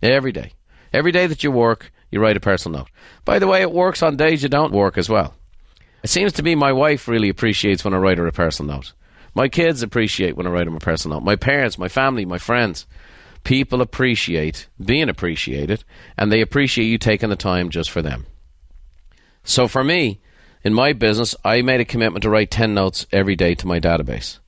Every 0.03 0.33
day. 0.33 0.53
Every 0.93 1.13
day 1.13 1.27
that 1.27 1.45
you 1.45 1.51
work, 1.51 1.93
you 2.15 2.21
write 2.21 2.37
a 2.37 2.41
personal 2.41 2.81
note. 2.81 2.91
By 3.25 3.39
the 3.39 3.47
way, 3.47 3.61
it 3.61 3.73
works 3.73 4.03
on 4.03 4.17
days 4.17 4.43
you 4.43 4.49
don't 4.49 4.73
work 4.73 4.97
as 4.97 5.09
well. 5.09 5.35
It 6.03 6.11
seems 6.11 6.33
to 6.35 6.43
me 6.43 6.55
my 6.55 6.73
wife 6.73 7.09
really 7.09 7.29
appreciates 7.29 7.85
when 7.85 7.93
I 7.93 7.99
write 7.99 8.19
her 8.19 8.27
a 8.27 8.33
personal 8.33 8.77
note. 8.77 8.93
My 9.35 9.49
kids 9.49 9.83
appreciate 9.83 10.37
when 10.37 10.47
I 10.47 10.51
write 10.51 10.67
them 10.67 10.77
a 10.77 10.81
personal 10.81 11.19
note. 11.19 11.25
My 11.25 11.37
parents, 11.37 11.77
my 11.77 11.89
family, 11.89 12.25
my 12.25 12.39
friends. 12.39 12.87
People 13.43 13.83
appreciate 13.83 14.69
being 14.83 15.09
appreciated, 15.09 15.85
and 16.17 16.31
they 16.33 16.41
appreciate 16.41 16.87
you 16.87 16.97
taking 16.97 17.29
the 17.29 17.37
time 17.37 17.69
just 17.69 17.91
for 17.91 18.01
them. 18.01 18.27
So 19.43 19.69
for 19.69 19.85
me, 19.85 20.21
in 20.63 20.73
my 20.73 20.95
business, 20.95 21.35
I 21.45 21.61
made 21.63 21.81
a 21.81 21.85
commitment 21.85 22.23
to 22.23 22.31
write 22.31 22.51
10 22.51 22.73
notes 22.73 23.07
every 23.13 23.37
day 23.37 23.55
to 23.57 23.67
my 23.67 23.81
database. 23.81 24.39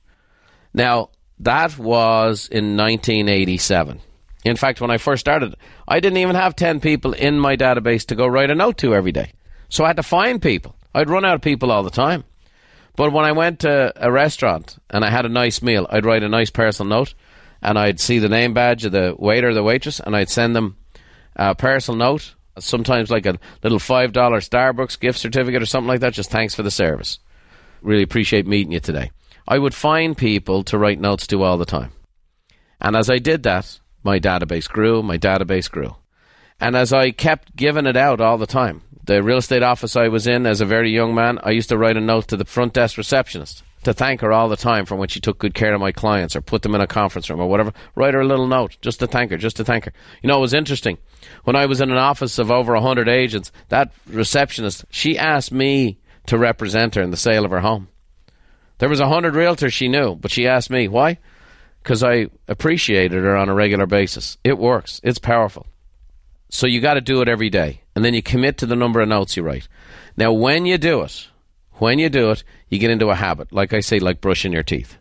Now, 0.73 1.09
that 1.39 1.77
was 1.77 2.47
in 2.47 2.75
1987. 2.75 3.99
In 4.43 4.55
fact, 4.55 4.81
when 4.81 4.91
I 4.91 4.97
first 4.97 5.21
started, 5.21 5.55
I 5.87 5.99
didn't 5.99 6.19
even 6.19 6.35
have 6.35 6.55
10 6.55 6.79
people 6.79 7.13
in 7.13 7.39
my 7.39 7.57
database 7.57 8.05
to 8.07 8.15
go 8.15 8.27
write 8.27 8.51
a 8.51 8.55
note 8.55 8.77
to 8.79 8.93
every 8.93 9.11
day. 9.11 9.33
So 9.69 9.83
I 9.83 9.87
had 9.87 9.97
to 9.97 10.03
find 10.03 10.41
people. 10.41 10.75
I'd 10.93 11.09
run 11.09 11.25
out 11.25 11.35
of 11.35 11.41
people 11.41 11.71
all 11.71 11.83
the 11.83 11.89
time. 11.89 12.23
But 12.95 13.11
when 13.11 13.25
I 13.25 13.31
went 13.31 13.59
to 13.59 13.93
a 13.95 14.11
restaurant 14.11 14.77
and 14.89 15.05
I 15.05 15.09
had 15.09 15.25
a 15.25 15.29
nice 15.29 15.61
meal, 15.61 15.85
I'd 15.89 16.05
write 16.05 16.23
a 16.23 16.29
nice 16.29 16.49
personal 16.49 16.89
note 16.89 17.13
and 17.61 17.77
I'd 17.77 17.99
see 17.99 18.19
the 18.19 18.29
name 18.29 18.53
badge 18.53 18.85
of 18.85 18.91
the 18.91 19.15
waiter 19.17 19.49
or 19.49 19.53
the 19.53 19.63
waitress 19.63 19.99
and 19.99 20.15
I'd 20.15 20.29
send 20.29 20.55
them 20.55 20.77
a 21.35 21.53
personal 21.53 21.97
note, 21.99 22.33
sometimes 22.57 23.11
like 23.11 23.25
a 23.25 23.37
little 23.61 23.77
$5 23.77 24.11
Starbucks 24.11 24.99
gift 24.99 25.19
certificate 25.19 25.61
or 25.61 25.67
something 25.67 25.87
like 25.87 25.99
that, 25.99 26.13
just 26.13 26.31
thanks 26.31 26.55
for 26.55 26.63
the 26.63 26.71
service. 26.71 27.19
Really 27.81 28.01
appreciate 28.01 28.47
meeting 28.47 28.71
you 28.71 28.79
today. 28.79 29.11
I 29.47 29.59
would 29.59 29.75
find 29.75 30.17
people 30.17 30.63
to 30.63 30.77
write 30.77 30.99
notes 30.99 31.27
to 31.27 31.43
all 31.43 31.57
the 31.57 31.65
time. 31.65 31.91
And 32.81 32.95
as 32.95 33.09
I 33.09 33.19
did 33.19 33.43
that, 33.43 33.79
my 34.03 34.19
database 34.19 34.69
grew, 34.69 35.03
my 35.03 35.17
database 35.17 35.69
grew. 35.69 35.95
And 36.59 36.75
as 36.75 36.91
I 36.91 37.11
kept 37.11 37.55
giving 37.55 37.85
it 37.85 37.97
out 37.97 38.19
all 38.19 38.37
the 38.37 38.47
time, 38.47 38.81
the 39.03 39.23
real 39.23 39.37
estate 39.37 39.63
office 39.63 39.95
I 39.95 40.07
was 40.07 40.27
in 40.27 40.45
as 40.45 40.59
a 40.59 40.65
very 40.65 40.91
young 40.91 41.15
man, 41.15 41.39
I 41.43 41.51
used 41.51 41.69
to 41.69 41.77
write 41.77 41.97
a 41.97 42.01
note 42.01 42.27
to 42.29 42.37
the 42.37 42.45
front 42.45 42.73
desk 42.73 42.97
receptionist 42.97 43.63
to 43.83 43.93
thank 43.93 44.21
her 44.21 44.33
all 44.33 44.49
the 44.49 44.57
time 44.57 44.85
for 44.85 44.95
when 44.95 45.07
she 45.07 45.19
took 45.19 45.39
good 45.39 45.53
care 45.53 45.73
of 45.73 45.79
my 45.79 45.91
clients 45.91 46.35
or 46.35 46.41
put 46.41 46.61
them 46.61 46.75
in 46.75 46.81
a 46.81 46.87
conference 46.87 47.29
room 47.29 47.39
or 47.39 47.47
whatever. 47.47 47.71
Write 47.95 48.15
her 48.15 48.21
a 48.21 48.27
little 48.27 48.47
note 48.47 48.77
just 48.81 48.99
to 48.99 49.07
thank 49.07 49.31
her, 49.31 49.37
just 49.37 49.55
to 49.57 49.63
thank 49.63 49.85
her. 49.85 49.93
You 50.21 50.27
know, 50.27 50.37
it 50.37 50.41
was 50.41 50.53
interesting. 50.53 50.97
When 51.43 51.55
I 51.55 51.67
was 51.67 51.79
in 51.79 51.91
an 51.91 51.97
office 51.97 52.37
of 52.37 52.51
over 52.51 52.73
100 52.73 53.07
agents, 53.07 53.51
that 53.69 53.93
receptionist, 54.07 54.85
she 54.89 55.17
asked 55.17 55.51
me 55.51 55.99
to 56.25 56.37
represent 56.37 56.95
her 56.95 57.01
in 57.01 57.11
the 57.11 57.17
sale 57.17 57.45
of 57.45 57.51
her 57.51 57.61
home. 57.61 57.87
There 58.79 58.89
was 58.89 58.99
a 58.99 59.07
100 59.07 59.33
realtors 59.33 59.71
she 59.71 59.87
knew, 59.87 60.15
but 60.15 60.31
she 60.31 60.47
asked 60.47 60.69
me. 60.69 60.87
Why? 60.87 61.19
Because 61.87 62.03
I 62.03 62.27
appreciated 62.49 63.23
her 63.23 63.37
on 63.37 63.47
a 63.47 63.53
regular 63.53 63.85
basis. 63.85 64.37
It 64.43 64.57
works. 64.57 64.99
It's 65.05 65.19
powerful. 65.19 65.65
So 66.49 66.67
you 66.67 66.81
got 66.81 66.95
to 66.95 67.01
do 67.01 67.21
it 67.21 67.29
every 67.29 67.49
day. 67.49 67.79
And 67.95 68.03
then 68.03 68.13
you 68.13 68.21
commit 68.21 68.57
to 68.57 68.65
the 68.65 68.75
number 68.75 68.99
of 68.99 69.07
notes 69.07 69.37
you 69.37 69.43
write. 69.43 69.69
Now, 70.17 70.33
when 70.33 70.65
you 70.65 70.77
do 70.77 71.03
it, 71.03 71.29
when 71.75 71.97
you 71.97 72.09
do 72.09 72.31
it, 72.31 72.43
you 72.67 72.77
get 72.77 72.89
into 72.91 73.09
a 73.09 73.15
habit. 73.15 73.53
Like 73.53 73.71
I 73.71 73.79
say, 73.79 73.99
like 73.99 74.19
brushing 74.19 74.51
your 74.51 74.63
teeth. 74.63 74.97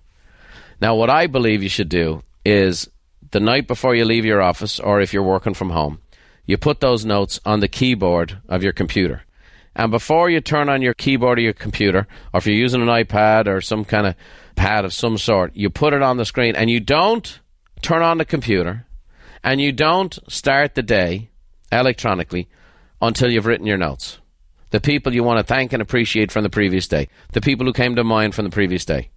Now, 0.81 0.95
what 0.95 1.11
I 1.11 1.27
believe 1.27 1.61
you 1.61 1.69
should 1.69 1.89
do 1.89 2.23
is 2.45 2.89
the 3.33 3.41
night 3.41 3.67
before 3.67 3.97
you 3.97 4.05
leave 4.05 4.25
your 4.25 4.41
office, 4.41 4.79
or 4.79 5.01
if 5.01 5.13
you're 5.13 5.25
working 5.25 5.55
from 5.55 5.71
home, 5.71 5.99
you 6.45 6.57
put 6.57 6.79
those 6.79 7.05
notes 7.05 7.41
on 7.45 7.59
the 7.59 7.67
keyboard 7.67 8.39
of 8.49 8.63
your 8.63 8.73
computer. 8.73 9.25
And 9.75 9.91
before 9.91 10.31
you 10.31 10.41
turn 10.41 10.69
on 10.69 10.83
your 10.83 10.95
keyboard 10.95 11.39
or 11.39 11.43
your 11.43 11.53
computer, 11.53 12.07
or 12.33 12.39
if 12.39 12.47
you're 12.47 12.55
using 12.55 12.81
an 12.81 12.87
iPad 12.87 13.49
or 13.49 13.61
some 13.61 13.85
kind 13.85 14.07
of 14.07 14.15
pad 14.57 14.85
of 14.85 14.93
some 14.93 15.19
sort, 15.19 15.55
you 15.55 15.71
put 15.71 15.93
it 15.93 16.03
on 16.03 16.17
the 16.17 16.25
screen 16.25 16.57
and 16.57 16.69
you 16.69 16.81
don't 16.81 17.41
turn 17.83 18.03
on 18.03 18.19
the 18.19 18.25
computer 18.25 18.87
and 19.45 19.61
you 19.61 19.71
don't 19.71 20.19
start 20.29 20.75
the 20.75 20.83
day 20.83 21.31
electronically 21.71 22.49
until 23.01 23.31
you've 23.31 23.47
written 23.47 23.67
your 23.67 23.77
notes. 23.77 24.19
The 24.71 24.81
people 24.81 25.15
you 25.15 25.23
want 25.23 25.39
to 25.39 25.45
thank 25.45 25.73
and 25.73 25.81
appreciate 25.81 26.33
from 26.33 26.43
the 26.43 26.51
previous 26.51 26.89
day, 26.89 27.09
the 27.33 27.41
people 27.41 27.67
who 27.67 27.73
came 27.73 27.95
to 27.95 28.05
mind 28.05 28.35
from 28.35 28.45
the 28.45 28.51
previous 28.51 28.85
day. 28.85 29.11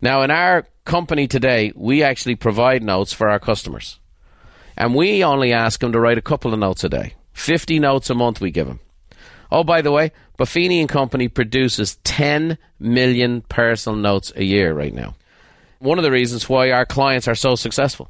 Now, 0.00 0.22
in 0.22 0.30
our 0.30 0.66
company 0.84 1.26
today, 1.26 1.72
we 1.74 2.02
actually 2.02 2.36
provide 2.36 2.82
notes 2.82 3.12
for 3.12 3.28
our 3.28 3.38
customers. 3.38 3.98
And 4.76 4.94
we 4.94 5.24
only 5.24 5.52
ask 5.52 5.80
them 5.80 5.92
to 5.92 6.00
write 6.00 6.18
a 6.18 6.22
couple 6.22 6.52
of 6.52 6.60
notes 6.60 6.84
a 6.84 6.88
day. 6.88 7.14
50 7.32 7.78
notes 7.80 8.10
a 8.10 8.14
month 8.14 8.40
we 8.40 8.50
give 8.50 8.68
them. 8.68 8.80
Oh, 9.50 9.64
by 9.64 9.82
the 9.82 9.92
way, 9.92 10.12
Buffini 10.38 10.78
and 10.78 10.88
Company 10.88 11.26
produces 11.26 11.96
10 12.04 12.58
million 12.78 13.40
personal 13.42 13.98
notes 13.98 14.32
a 14.36 14.44
year 14.44 14.72
right 14.72 14.94
now. 14.94 15.16
One 15.80 15.98
of 15.98 16.04
the 16.04 16.12
reasons 16.12 16.48
why 16.48 16.70
our 16.70 16.86
clients 16.86 17.26
are 17.26 17.34
so 17.34 17.56
successful. 17.56 18.08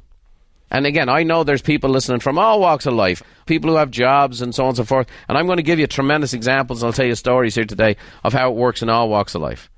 And 0.71 0.85
again, 0.85 1.09
I 1.09 1.23
know 1.23 1.43
there's 1.43 1.63
people 1.63 1.89
listening 1.89 2.19
from 2.19 2.37
all 2.37 2.59
walks 2.59 2.85
of 2.85 2.93
life, 2.93 3.23
people 3.47 3.71
who 3.71 3.77
have 3.77 3.89
jobs 3.89 4.41
and 4.41 4.53
so 4.53 4.63
on 4.63 4.69
and 4.69 4.77
so 4.77 4.83
forth. 4.83 5.07
And 5.27 5.37
I'm 5.37 5.47
going 5.47 5.57
to 5.57 5.63
give 5.63 5.79
you 5.79 5.87
tremendous 5.87 6.35
examples. 6.35 6.83
I'll 6.83 6.93
tell 6.93 7.07
you 7.07 7.15
stories 7.15 7.55
here 7.55 7.65
today 7.65 7.97
of 8.23 8.33
how 8.33 8.51
it 8.51 8.55
works 8.55 8.83
in 8.83 8.89
all 8.89 9.09
walks 9.09 9.33
of 9.33 9.41
life. 9.41 9.71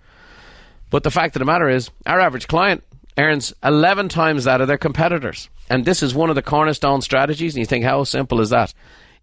But 0.89 1.03
the 1.03 1.11
fact 1.11 1.37
of 1.37 1.39
the 1.39 1.45
matter 1.45 1.69
is, 1.69 1.89
our 2.05 2.19
average 2.19 2.49
client 2.49 2.83
earns 3.17 3.53
11 3.63 4.09
times 4.09 4.43
that 4.43 4.59
of 4.59 4.67
their 4.67 4.77
competitors. 4.77 5.49
And 5.69 5.85
this 5.85 6.03
is 6.03 6.13
one 6.13 6.29
of 6.29 6.35
the 6.35 6.41
cornerstone 6.41 7.01
strategies. 7.01 7.53
And 7.53 7.59
you 7.59 7.65
think, 7.65 7.85
how 7.85 8.03
simple 8.03 8.41
is 8.41 8.49
that? 8.49 8.73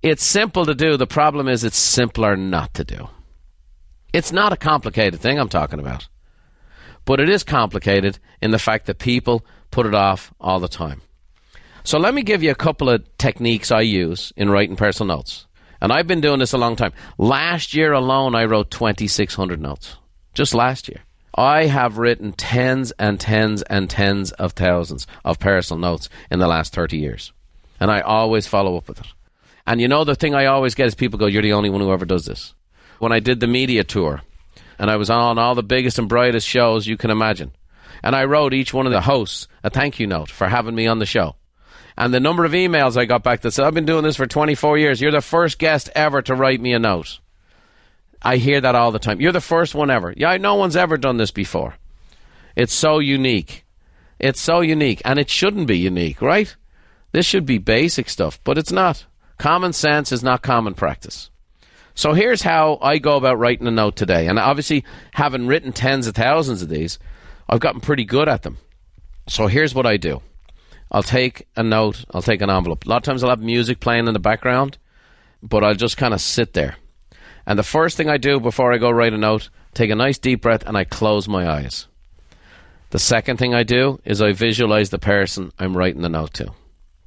It's 0.03 0.25
simple 0.25 0.65
to 0.65 0.75
do. 0.75 0.97
The 0.97 1.07
problem 1.07 1.47
is, 1.47 1.65
it's 1.65 1.77
simpler 1.77 2.35
not 2.35 2.73
to 2.75 2.85
do. 2.85 3.09
It's 4.13 4.33
not 4.33 4.53
a 4.53 4.57
complicated 4.57 5.21
thing 5.21 5.39
I'm 5.39 5.49
talking 5.49 5.81
about. 5.81 6.09
But 7.05 7.21
it 7.21 7.29
is 7.29 7.43
complicated 7.43 8.19
in 8.43 8.51
the 8.51 8.59
fact 8.59 8.87
that 8.87 8.99
people 8.99 9.45
put 9.71 9.87
it 9.87 9.95
off 9.95 10.33
all 10.41 10.61
the 10.61 10.69
time. 10.69 11.03
So 11.85 11.99
let 11.99 12.15
me 12.15 12.23
give 12.23 12.43
you 12.43 12.51
a 12.51 12.55
couple 12.55 12.91
of 12.91 13.05
techniques 13.19 13.71
I 13.71 13.81
use 13.81 14.33
in 14.37 14.51
writing 14.51 14.77
personal 14.77 15.17
notes. 15.17 15.47
And 15.81 15.93
I've 15.93 16.07
been 16.07 16.21
doing 16.21 16.41
this 16.41 16.53
a 16.53 16.59
long 16.59 16.77
time. 16.77 16.93
Last 17.17 17.75
year 17.75 17.93
alone, 17.93 18.35
I 18.35 18.45
wrote 18.45 18.71
2,600 18.71 19.61
notes. 19.61 19.97
Just 20.35 20.55
last 20.55 20.89
year. 20.89 21.01
I 21.35 21.67
have 21.67 21.99
written 21.99 22.33
tens 22.33 22.91
and 22.99 23.21
tens 23.21 23.63
and 23.63 23.89
tens 23.89 24.33
of 24.33 24.53
thousands 24.53 25.07
of 25.25 25.39
personal 25.39 25.81
notes 25.81 26.09
in 26.31 26.41
the 26.41 26.49
last 26.49 26.75
30 26.75 26.99
years. 26.99 27.33
And 27.79 27.91
I 27.91 28.01
always 28.01 28.47
follow 28.47 28.77
up 28.77 28.89
with 28.89 29.01
it. 29.01 29.07
And 29.67 29.81
you 29.81 29.87
know, 29.87 30.03
the 30.03 30.17
thing 30.17 30.35
I 30.35 30.47
always 30.47 30.75
get 30.75 30.89
is 30.89 30.95
people 30.95 31.19
go, 31.19 31.27
You're 31.27 31.43
the 31.43 31.53
only 31.53 31.71
one 31.71 31.81
who 31.81 31.93
ever 31.93 32.05
does 32.05 32.25
this. 32.25 32.55
When 32.99 33.13
I 33.13 33.21
did 33.21 33.41
the 33.41 33.47
media 33.47 33.85
tour, 33.85 34.23
and 34.79 34.91
I 34.91 34.97
was 34.97 35.11
on 35.11 35.39
all 35.39 35.55
the 35.55 35.63
biggest 35.63 35.99
and 35.99 36.09
brightest 36.09 36.47
shows 36.47 36.87
you 36.87 36.97
can 36.97 37.11
imagine, 37.11 37.53
and 38.03 38.15
I 38.15 38.25
wrote 38.25 38.55
each 38.55 38.73
one 38.75 38.87
of 38.87 38.93
the 38.93 39.01
hosts 39.01 39.49
a 39.63 39.71
thank 39.71 39.99
you 39.99 40.07
note 40.07 40.31
for 40.31 40.49
having 40.49 40.75
me 40.75 40.87
on 40.87 40.99
the 40.99 41.07
show. 41.07 41.37
And 41.97 42.15
the 42.15 42.21
number 42.21 42.45
of 42.45 42.53
emails 42.53 42.97
I 42.97 43.07
got 43.07 43.25
back 43.25 43.41
that 43.41 43.51
said, 43.51 43.65
I've 43.65 43.75
been 43.75 43.85
doing 43.85 44.05
this 44.05 44.17
for 44.17 44.27
24 44.27 44.79
years. 44.79 45.01
You're 45.01 45.11
the 45.11 45.21
first 45.21 45.59
guest 45.59 45.91
ever 45.97 46.23
to 46.23 46.35
write 46.35 46.61
me 46.61 46.73
a 46.73 46.79
note. 46.79 47.19
I 48.23 48.37
hear 48.37 48.61
that 48.61 48.77
all 48.77 48.93
the 48.93 49.01
time. 49.01 49.21
You're 49.21 49.33
the 49.33 49.41
first 49.41 49.75
one 49.75 49.91
ever. 49.91 50.15
Yeah, 50.17 50.37
no 50.37 50.55
one's 50.55 50.77
ever 50.77 50.97
done 50.97 51.17
this 51.17 51.33
before. 51.33 51.75
It's 52.55 52.73
so 52.73 53.01
unique. 53.01 53.65
It's 54.21 54.41
so 54.41 54.61
unique. 54.61 55.03
And 55.05 55.19
it 55.19 55.29
shouldn't 55.29 55.67
be 55.67 55.79
unique, 55.79 56.23
right? 56.23 56.55
This 57.11 57.27
should 57.27 57.47
be 57.47 57.59
basic 57.59 58.09
stuff, 58.09 58.39
but 58.45 58.59
it's 58.59 58.73
not. 58.73 59.07
Common 59.37 59.73
sense 59.73 60.13
is 60.13 60.23
not 60.23 60.43
common 60.43 60.75
practice. 60.75 61.31
So 61.99 62.13
here's 62.13 62.43
how 62.43 62.79
I 62.81 62.99
go 62.99 63.17
about 63.17 63.41
writing 63.41 63.67
a 63.67 63.73
note 63.73 63.97
today. 63.97 64.29
And 64.29 64.39
obviously, 64.39 64.85
having 65.15 65.49
written 65.49 65.73
tens 65.73 66.07
of 66.07 66.15
thousands 66.15 66.63
of 66.63 66.69
these, 66.69 66.97
I've 67.49 67.59
gotten 67.59 67.81
pretty 67.81 68.05
good 68.05 68.29
at 68.29 68.45
them. 68.45 68.59
So 69.27 69.49
here's 69.49 69.75
what 69.75 69.85
I 69.85 69.97
do 69.97 70.23
I'll 70.93 71.03
take 71.03 71.49
a 71.57 71.65
note, 71.65 72.05
I'll 72.13 72.23
take 72.23 72.41
an 72.41 72.51
envelope. 72.51 72.87
A 72.87 72.89
lot 72.89 72.99
of 72.99 73.03
times 73.03 73.25
I'll 73.25 73.31
have 73.31 73.41
music 73.41 73.81
playing 73.81 74.07
in 74.07 74.13
the 74.13 74.21
background, 74.21 74.79
but 75.43 75.65
I'll 75.65 75.75
just 75.75 75.97
kind 75.97 76.15
of 76.15 76.21
sit 76.21 76.53
there. 76.53 76.77
And 77.45 77.59
the 77.59 77.65
first 77.65 77.97
thing 77.97 78.09
I 78.09 78.17
do 78.17 78.39
before 78.39 78.73
I 78.73 78.79
go 78.79 78.93
write 78.93 79.13
a 79.13 79.19
note, 79.19 79.51
take 79.75 79.91
a 79.91 79.97
nice 79.97 80.19
deep 80.19 80.43
breath 80.43 80.65
and 80.69 80.79
I 80.79 80.85
close 80.85 81.27
my 81.27 81.51
eyes. 81.51 81.89
The 82.91 83.01
second 83.01 83.39
thing 83.39 83.55
I 83.55 83.65
do 83.65 84.01
is 84.05 84.23
I 84.23 84.31
visualize 84.31 84.91
the 84.91 85.01
person 85.01 85.51
I'm 85.59 85.77
writing 85.77 86.03
the 86.03 86.09
note 86.09 86.35
to. 86.35 86.53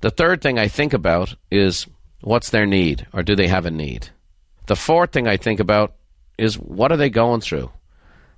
The 0.02 0.12
third 0.12 0.42
thing 0.42 0.60
I 0.60 0.68
think 0.68 0.92
about 0.92 1.36
is 1.50 1.88
what's 2.20 2.50
their 2.50 2.66
need 2.66 3.08
or 3.14 3.24
do 3.24 3.38
they 3.38 3.48
have 3.48 3.66
a 3.66 3.72
need? 3.72 4.10
The 4.72 4.78
fourth 4.78 5.12
thing 5.12 5.28
I 5.28 5.36
think 5.36 5.60
about 5.60 5.96
is 6.38 6.58
what 6.58 6.94
are 6.94 6.96
they 6.96 7.10
going 7.10 7.42
through? 7.42 7.70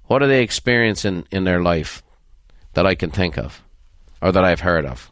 What 0.05 0.23
are 0.23 0.27
they 0.27 0.41
experiencing 0.41 1.27
in 1.29 1.43
their 1.43 1.61
life 1.61 2.01
that 2.73 2.87
I 2.87 2.95
can 2.95 3.11
think 3.11 3.37
of 3.37 3.61
or 4.19 4.31
that 4.31 4.43
I've 4.43 4.61
heard 4.61 4.83
of? 4.83 5.11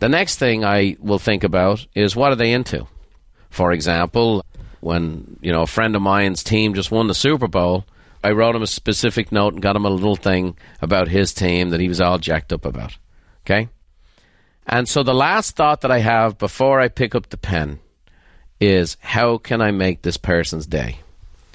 The 0.00 0.08
next 0.08 0.40
thing 0.40 0.64
I 0.64 0.96
will 0.98 1.20
think 1.20 1.44
about 1.44 1.86
is 1.94 2.16
what 2.16 2.32
are 2.32 2.34
they 2.34 2.50
into? 2.50 2.88
For 3.50 3.70
example, 3.70 4.44
when 4.80 5.38
you 5.40 5.52
know 5.52 5.62
a 5.62 5.68
friend 5.68 5.94
of 5.94 6.02
mine's 6.02 6.42
team 6.42 6.74
just 6.74 6.90
won 6.90 7.06
the 7.06 7.14
Super 7.14 7.46
Bowl, 7.46 7.84
I 8.24 8.32
wrote 8.32 8.56
him 8.56 8.62
a 8.62 8.66
specific 8.66 9.30
note 9.30 9.52
and 9.52 9.62
got 9.62 9.76
him 9.76 9.84
a 9.84 9.88
little 9.88 10.16
thing 10.16 10.58
about 10.82 11.06
his 11.06 11.32
team 11.32 11.70
that 11.70 11.78
he 11.78 11.86
was 11.86 12.00
all 12.00 12.18
jacked 12.18 12.52
up 12.52 12.64
about. 12.64 12.98
Okay? 13.46 13.68
And 14.66 14.88
so 14.88 15.04
the 15.04 15.14
last 15.14 15.54
thought 15.54 15.82
that 15.82 15.92
I 15.92 16.00
have 16.00 16.38
before 16.38 16.80
I 16.80 16.88
pick 16.88 17.14
up 17.14 17.28
the 17.28 17.36
pen 17.36 17.78
is 18.60 18.96
how 19.00 19.38
can 19.38 19.60
I 19.60 19.70
make 19.70 20.02
this 20.02 20.16
person's 20.16 20.66
day? 20.66 20.98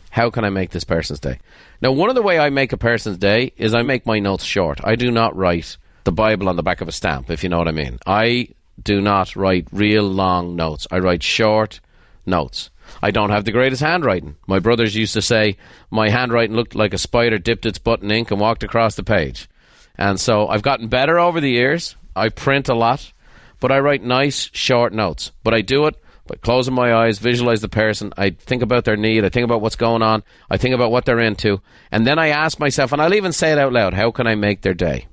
How 0.10 0.30
can 0.30 0.46
I 0.46 0.50
make 0.50 0.70
this 0.70 0.84
person's 0.84 1.20
day? 1.20 1.40
Now, 1.82 1.92
one 1.92 2.10
of 2.10 2.16
the 2.16 2.22
way 2.22 2.40
I 2.40 2.50
make 2.50 2.72
a 2.72 2.78
person's 2.78 3.18
day 3.18 3.52
is 3.58 3.74
I 3.74 3.82
make 3.82 4.06
my 4.06 4.20
notes 4.20 4.44
short. 4.44 4.80
I 4.84 4.96
do 4.96 5.12
not 5.12 5.36
write 5.36 5.78
the 6.04 6.12
Bible 6.12 6.50
on 6.50 6.56
the 6.56 6.64
back 6.64 6.82
of 6.82 6.88
a 6.88 6.92
stamp, 6.92 7.30
if 7.30 7.44
you 7.44 7.50
know 7.50 7.58
what 7.58 7.68
I 7.68 7.72
mean. 7.72 7.98
I 8.06 8.50
do 8.82 9.02
not 9.02 9.36
write 9.36 9.68
real 9.72 10.04
long 10.04 10.56
notes. 10.56 10.88
I 10.92 11.00
write 11.00 11.24
short 11.24 11.80
notes. 12.26 12.70
I 13.02 13.12
don't 13.12 13.30
have 13.30 13.46
the 13.46 13.52
greatest 13.52 13.82
handwriting. 13.82 14.36
My 14.48 14.60
brothers 14.60 14.96
used 14.96 15.14
to 15.14 15.22
say 15.22 15.58
my 15.90 16.10
handwriting 16.10 16.56
looked 16.56 16.76
like 16.76 16.94
a 16.94 16.98
spider 16.98 17.40
dipped 17.40 17.66
its 17.66 17.80
butt 17.80 18.02
in 18.02 18.12
ink 18.12 18.32
and 18.32 18.40
walked 18.40 18.64
across 18.64 18.96
the 18.96 19.04
page. 19.04 19.50
And 19.98 20.20
so 20.20 20.48
I've 20.48 20.62
gotten 20.62 20.88
better 20.88 21.20
over 21.20 21.40
the 21.40 21.50
years. 21.50 21.96
I 22.16 22.30
print 22.30 22.70
a 22.70 22.76
lot, 22.76 23.12
but 23.60 23.72
I 23.72 23.80
write 23.80 24.04
nice, 24.04 24.50
short 24.54 24.94
notes. 24.94 25.32
But 25.44 25.54
I 25.54 25.62
do 25.62 25.86
it 25.88 25.96
by 26.28 26.36
closing 26.36 26.74
my 26.74 26.94
eyes, 26.94 27.20
visualize 27.20 27.62
the 27.62 27.70
person. 27.70 28.14
I 28.18 28.32
think 28.32 28.62
about 28.62 28.86
their 28.86 28.96
need. 28.96 29.26
I 29.26 29.30
think 29.30 29.44
about 29.44 29.62
what's 29.62 29.76
going 29.76 30.02
on. 30.02 30.24
I 30.50 30.58
think 30.58 30.74
about 30.74 30.92
what 30.92 31.06
they're 31.06 31.20
into. 31.20 31.62
And 31.92 32.08
then 32.08 32.18
I 32.18 32.28
ask 32.28 32.60
myself, 32.60 32.92
and 32.92 33.02
I'll 33.02 33.14
even 33.14 33.34
say 33.34 33.52
it 33.52 33.58
out 33.58 33.74
loud, 33.74 33.94
how 33.94 34.12
can 34.12 34.28
I 34.28 34.36
make 34.36 34.62
their 34.62 34.74
day? 34.74 35.08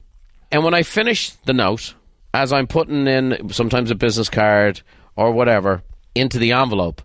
And 0.53 0.65
when 0.65 0.75
I 0.75 0.83
finish 0.83 1.31
the 1.31 1.53
note, 1.53 1.95
as 2.33 2.53
I'm 2.53 2.67
putting 2.67 3.07
in 3.07 3.51
sometimes 3.51 3.91
a 3.91 3.97
business 3.97 4.29
card 4.29 4.83
or 5.17 5.33
whatever 5.33 5.83
into 6.15 6.39
the 6.39 6.53
envelope, 6.53 7.03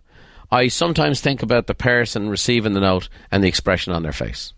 I 0.50 0.68
sometimes 0.68 1.20
think 1.20 1.42
about 1.42 1.66
the 1.66 1.74
person 1.74 2.28
receiving 2.28 2.72
the 2.72 2.80
note 2.80 3.08
and 3.32 3.42
the 3.42 3.48
expression 3.48 3.92
on 3.92 4.04
their 4.04 4.12
face. 4.12 4.52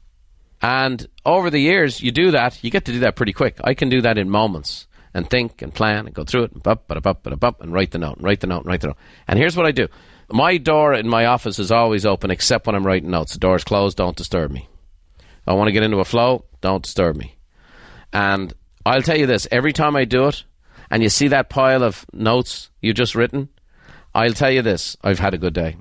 And 0.60 1.06
over 1.24 1.48
the 1.48 1.60
years, 1.60 2.02
you 2.02 2.10
do 2.10 2.32
that, 2.32 2.62
you 2.62 2.70
get 2.70 2.84
to 2.86 2.92
do 2.92 3.00
that 3.00 3.16
pretty 3.16 3.32
quick. 3.32 3.58
I 3.62 3.74
can 3.74 3.88
do 3.88 4.02
that 4.02 4.18
in 4.18 4.28
moments 4.28 4.87
and 5.18 5.28
think 5.28 5.60
and 5.60 5.74
plan 5.74 6.06
and 6.06 6.14
go 6.14 6.24
through 6.24 6.44
it 6.44 6.52
and 6.52 6.62
bup, 6.62 6.84
but 6.88 7.02
bup, 7.02 7.22
but 7.22 7.38
bup, 7.38 7.60
and 7.60 7.72
write 7.72 7.90
the 7.90 7.98
note, 7.98 8.16
and 8.16 8.24
write 8.24 8.40
the 8.40 8.46
note, 8.46 8.60
and 8.60 8.66
write 8.66 8.80
the 8.80 8.88
note. 8.88 8.96
And 9.26 9.38
here's 9.38 9.56
what 9.56 9.66
I 9.66 9.72
do. 9.72 9.88
My 10.30 10.56
door 10.56 10.94
in 10.94 11.08
my 11.08 11.26
office 11.26 11.58
is 11.58 11.72
always 11.72 12.06
open 12.06 12.30
except 12.30 12.66
when 12.66 12.74
I'm 12.74 12.86
writing 12.86 13.10
notes. 13.10 13.32
The 13.32 13.38
door's 13.38 13.64
closed, 13.64 13.98
don't 13.98 14.16
disturb 14.16 14.50
me. 14.50 14.68
I 15.46 15.54
want 15.54 15.68
to 15.68 15.72
get 15.72 15.82
into 15.82 15.98
a 15.98 16.04
flow, 16.04 16.44
don't 16.60 16.82
disturb 16.82 17.16
me. 17.16 17.36
And 18.12 18.54
I'll 18.86 19.02
tell 19.02 19.18
you 19.18 19.26
this, 19.26 19.46
every 19.50 19.72
time 19.72 19.96
I 19.96 20.04
do 20.04 20.28
it, 20.28 20.44
and 20.90 21.02
you 21.02 21.08
see 21.08 21.28
that 21.28 21.50
pile 21.50 21.82
of 21.82 22.06
notes 22.12 22.70
you 22.80 22.94
just 22.94 23.14
written, 23.14 23.48
I'll 24.14 24.32
tell 24.32 24.50
you 24.50 24.62
this 24.62 24.96
I've 25.02 25.18
had 25.18 25.34
a 25.34 25.38
good 25.38 25.54
day. 25.54 25.76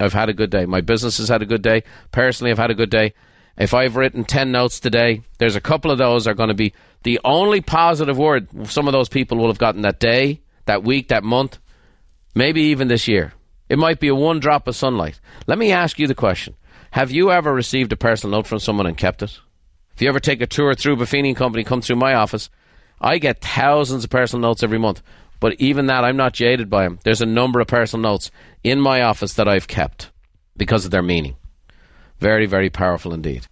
I've 0.00 0.12
had 0.12 0.28
a 0.28 0.34
good 0.34 0.50
day. 0.50 0.64
My 0.64 0.80
business 0.80 1.18
has 1.18 1.28
had 1.28 1.42
a 1.42 1.46
good 1.46 1.62
day. 1.62 1.82
Personally, 2.12 2.52
I've 2.52 2.58
had 2.58 2.70
a 2.70 2.74
good 2.74 2.90
day. 2.90 3.14
If 3.58 3.74
I've 3.74 3.96
written 3.96 4.24
10 4.24 4.52
notes 4.52 4.78
today, 4.78 5.22
there's 5.38 5.56
a 5.56 5.60
couple 5.60 5.90
of 5.90 5.98
those 5.98 6.26
are 6.26 6.34
going 6.34 6.48
to 6.48 6.54
be 6.54 6.72
the 7.02 7.20
only 7.24 7.60
positive 7.60 8.16
word 8.16 8.48
some 8.70 8.86
of 8.86 8.92
those 8.92 9.08
people 9.08 9.36
will 9.36 9.48
have 9.48 9.58
gotten 9.58 9.82
that 9.82 9.98
day, 9.98 10.40
that 10.66 10.84
week, 10.84 11.08
that 11.08 11.24
month, 11.24 11.58
maybe 12.34 12.62
even 12.62 12.88
this 12.88 13.08
year. 13.08 13.32
It 13.68 13.78
might 13.78 14.00
be 14.00 14.08
a 14.08 14.14
one 14.14 14.38
drop 14.38 14.68
of 14.68 14.76
sunlight. 14.76 15.20
Let 15.46 15.58
me 15.58 15.72
ask 15.72 15.98
you 15.98 16.06
the 16.06 16.14
question 16.14 16.54
Have 16.92 17.10
you 17.10 17.32
ever 17.32 17.52
received 17.52 17.92
a 17.92 17.96
personal 17.96 18.38
note 18.38 18.46
from 18.46 18.60
someone 18.60 18.86
and 18.86 18.96
kept 18.96 19.22
it? 19.22 19.38
If 19.94 20.02
you 20.02 20.08
ever 20.08 20.20
take 20.20 20.40
a 20.40 20.46
tour 20.46 20.74
through 20.74 20.96
Buffini 20.96 21.34
Company, 21.34 21.64
come 21.64 21.80
through 21.80 21.96
my 21.96 22.14
office, 22.14 22.50
I 23.00 23.18
get 23.18 23.40
thousands 23.40 24.04
of 24.04 24.10
personal 24.10 24.48
notes 24.48 24.62
every 24.62 24.78
month. 24.78 25.02
But 25.40 25.54
even 25.60 25.86
that, 25.86 26.04
I'm 26.04 26.16
not 26.16 26.32
jaded 26.32 26.70
by 26.70 26.84
them. 26.84 26.98
There's 27.04 27.20
a 27.20 27.26
number 27.26 27.60
of 27.60 27.66
personal 27.66 28.10
notes 28.10 28.30
in 28.62 28.80
my 28.80 29.02
office 29.02 29.34
that 29.34 29.48
I've 29.48 29.68
kept 29.68 30.10
because 30.56 30.84
of 30.84 30.90
their 30.90 31.02
meaning. 31.02 31.36
Very, 32.20 32.46
very 32.46 32.70
powerful 32.70 33.14
indeed. 33.14 33.46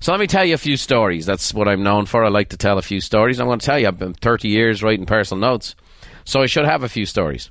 So 0.00 0.12
let 0.12 0.20
me 0.20 0.26
tell 0.26 0.44
you 0.44 0.54
a 0.54 0.58
few 0.58 0.76
stories. 0.76 1.26
That's 1.26 1.52
what 1.52 1.68
I'm 1.68 1.82
known 1.82 2.06
for. 2.06 2.24
I 2.24 2.28
like 2.28 2.48
to 2.50 2.56
tell 2.56 2.78
a 2.78 2.82
few 2.82 3.00
stories. 3.00 3.38
I'm 3.38 3.46
going 3.46 3.58
to 3.58 3.66
tell 3.66 3.78
you, 3.78 3.86
I've 3.86 3.98
been 3.98 4.14
30 4.14 4.48
years 4.48 4.82
writing 4.82 5.04
personal 5.04 5.40
notes, 5.40 5.74
so 6.24 6.40
I 6.40 6.46
should 6.46 6.64
have 6.64 6.82
a 6.82 6.88
few 6.88 7.04
stories. 7.04 7.50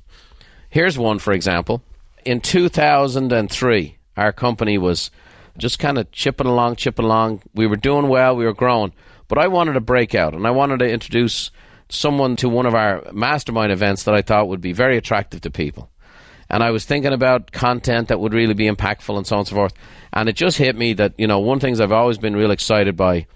Here's 0.68 0.98
one, 0.98 1.20
for 1.20 1.32
example. 1.32 1.82
In 2.24 2.40
2003, 2.40 3.98
our 4.16 4.32
company 4.32 4.78
was 4.78 5.10
just 5.56 5.78
kind 5.78 5.96
of 5.96 6.10
chipping 6.10 6.46
along, 6.46 6.76
chipping 6.76 7.04
along. 7.04 7.42
We 7.54 7.66
were 7.66 7.76
doing 7.76 8.08
well, 8.08 8.36
we 8.36 8.44
were 8.44 8.52
growing, 8.52 8.92
but 9.28 9.38
I 9.38 9.46
wanted 9.46 9.74
to 9.74 9.80
break 9.80 10.14
out 10.14 10.34
and 10.34 10.46
I 10.46 10.50
wanted 10.50 10.80
to 10.80 10.90
introduce 10.90 11.50
someone 11.88 12.36
to 12.36 12.48
one 12.48 12.66
of 12.66 12.74
our 12.74 13.04
mastermind 13.12 13.72
events 13.72 14.04
that 14.04 14.14
I 14.14 14.22
thought 14.22 14.48
would 14.48 14.60
be 14.60 14.72
very 14.72 14.96
attractive 14.96 15.40
to 15.42 15.50
people. 15.50 15.90
And 16.50 16.62
I 16.64 16.72
was 16.72 16.84
thinking 16.84 17.12
about 17.12 17.52
content 17.52 18.08
that 18.08 18.18
would 18.18 18.34
really 18.34 18.54
be 18.54 18.68
impactful 18.68 19.16
and 19.16 19.26
so 19.26 19.36
on 19.36 19.40
and 19.40 19.48
so 19.48 19.54
forth. 19.54 19.74
And 20.12 20.28
it 20.28 20.34
just 20.34 20.58
hit 20.58 20.76
me 20.76 20.94
that, 20.94 21.14
you 21.16 21.28
know, 21.28 21.38
one 21.38 21.56
of 21.56 21.60
the 21.60 21.66
things 21.66 21.80
I've 21.80 21.92
always 21.92 22.18
been 22.18 22.34
real 22.34 22.50
excited 22.50 22.96
by 22.96 23.26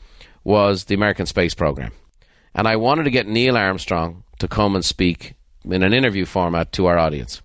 was 0.42 0.84
the 0.84 0.94
American 0.94 1.26
space 1.26 1.54
program. 1.54 1.92
And 2.54 2.66
I 2.66 2.76
wanted 2.76 3.04
to 3.04 3.10
get 3.10 3.28
Neil 3.28 3.56
Armstrong 3.56 4.24
to 4.40 4.48
come 4.48 4.74
and 4.74 4.84
speak 4.84 5.34
in 5.64 5.82
an 5.82 5.94
interview 5.94 6.24
format 6.24 6.72
to 6.72 6.86
our 6.86 6.98
audience. 6.98 7.40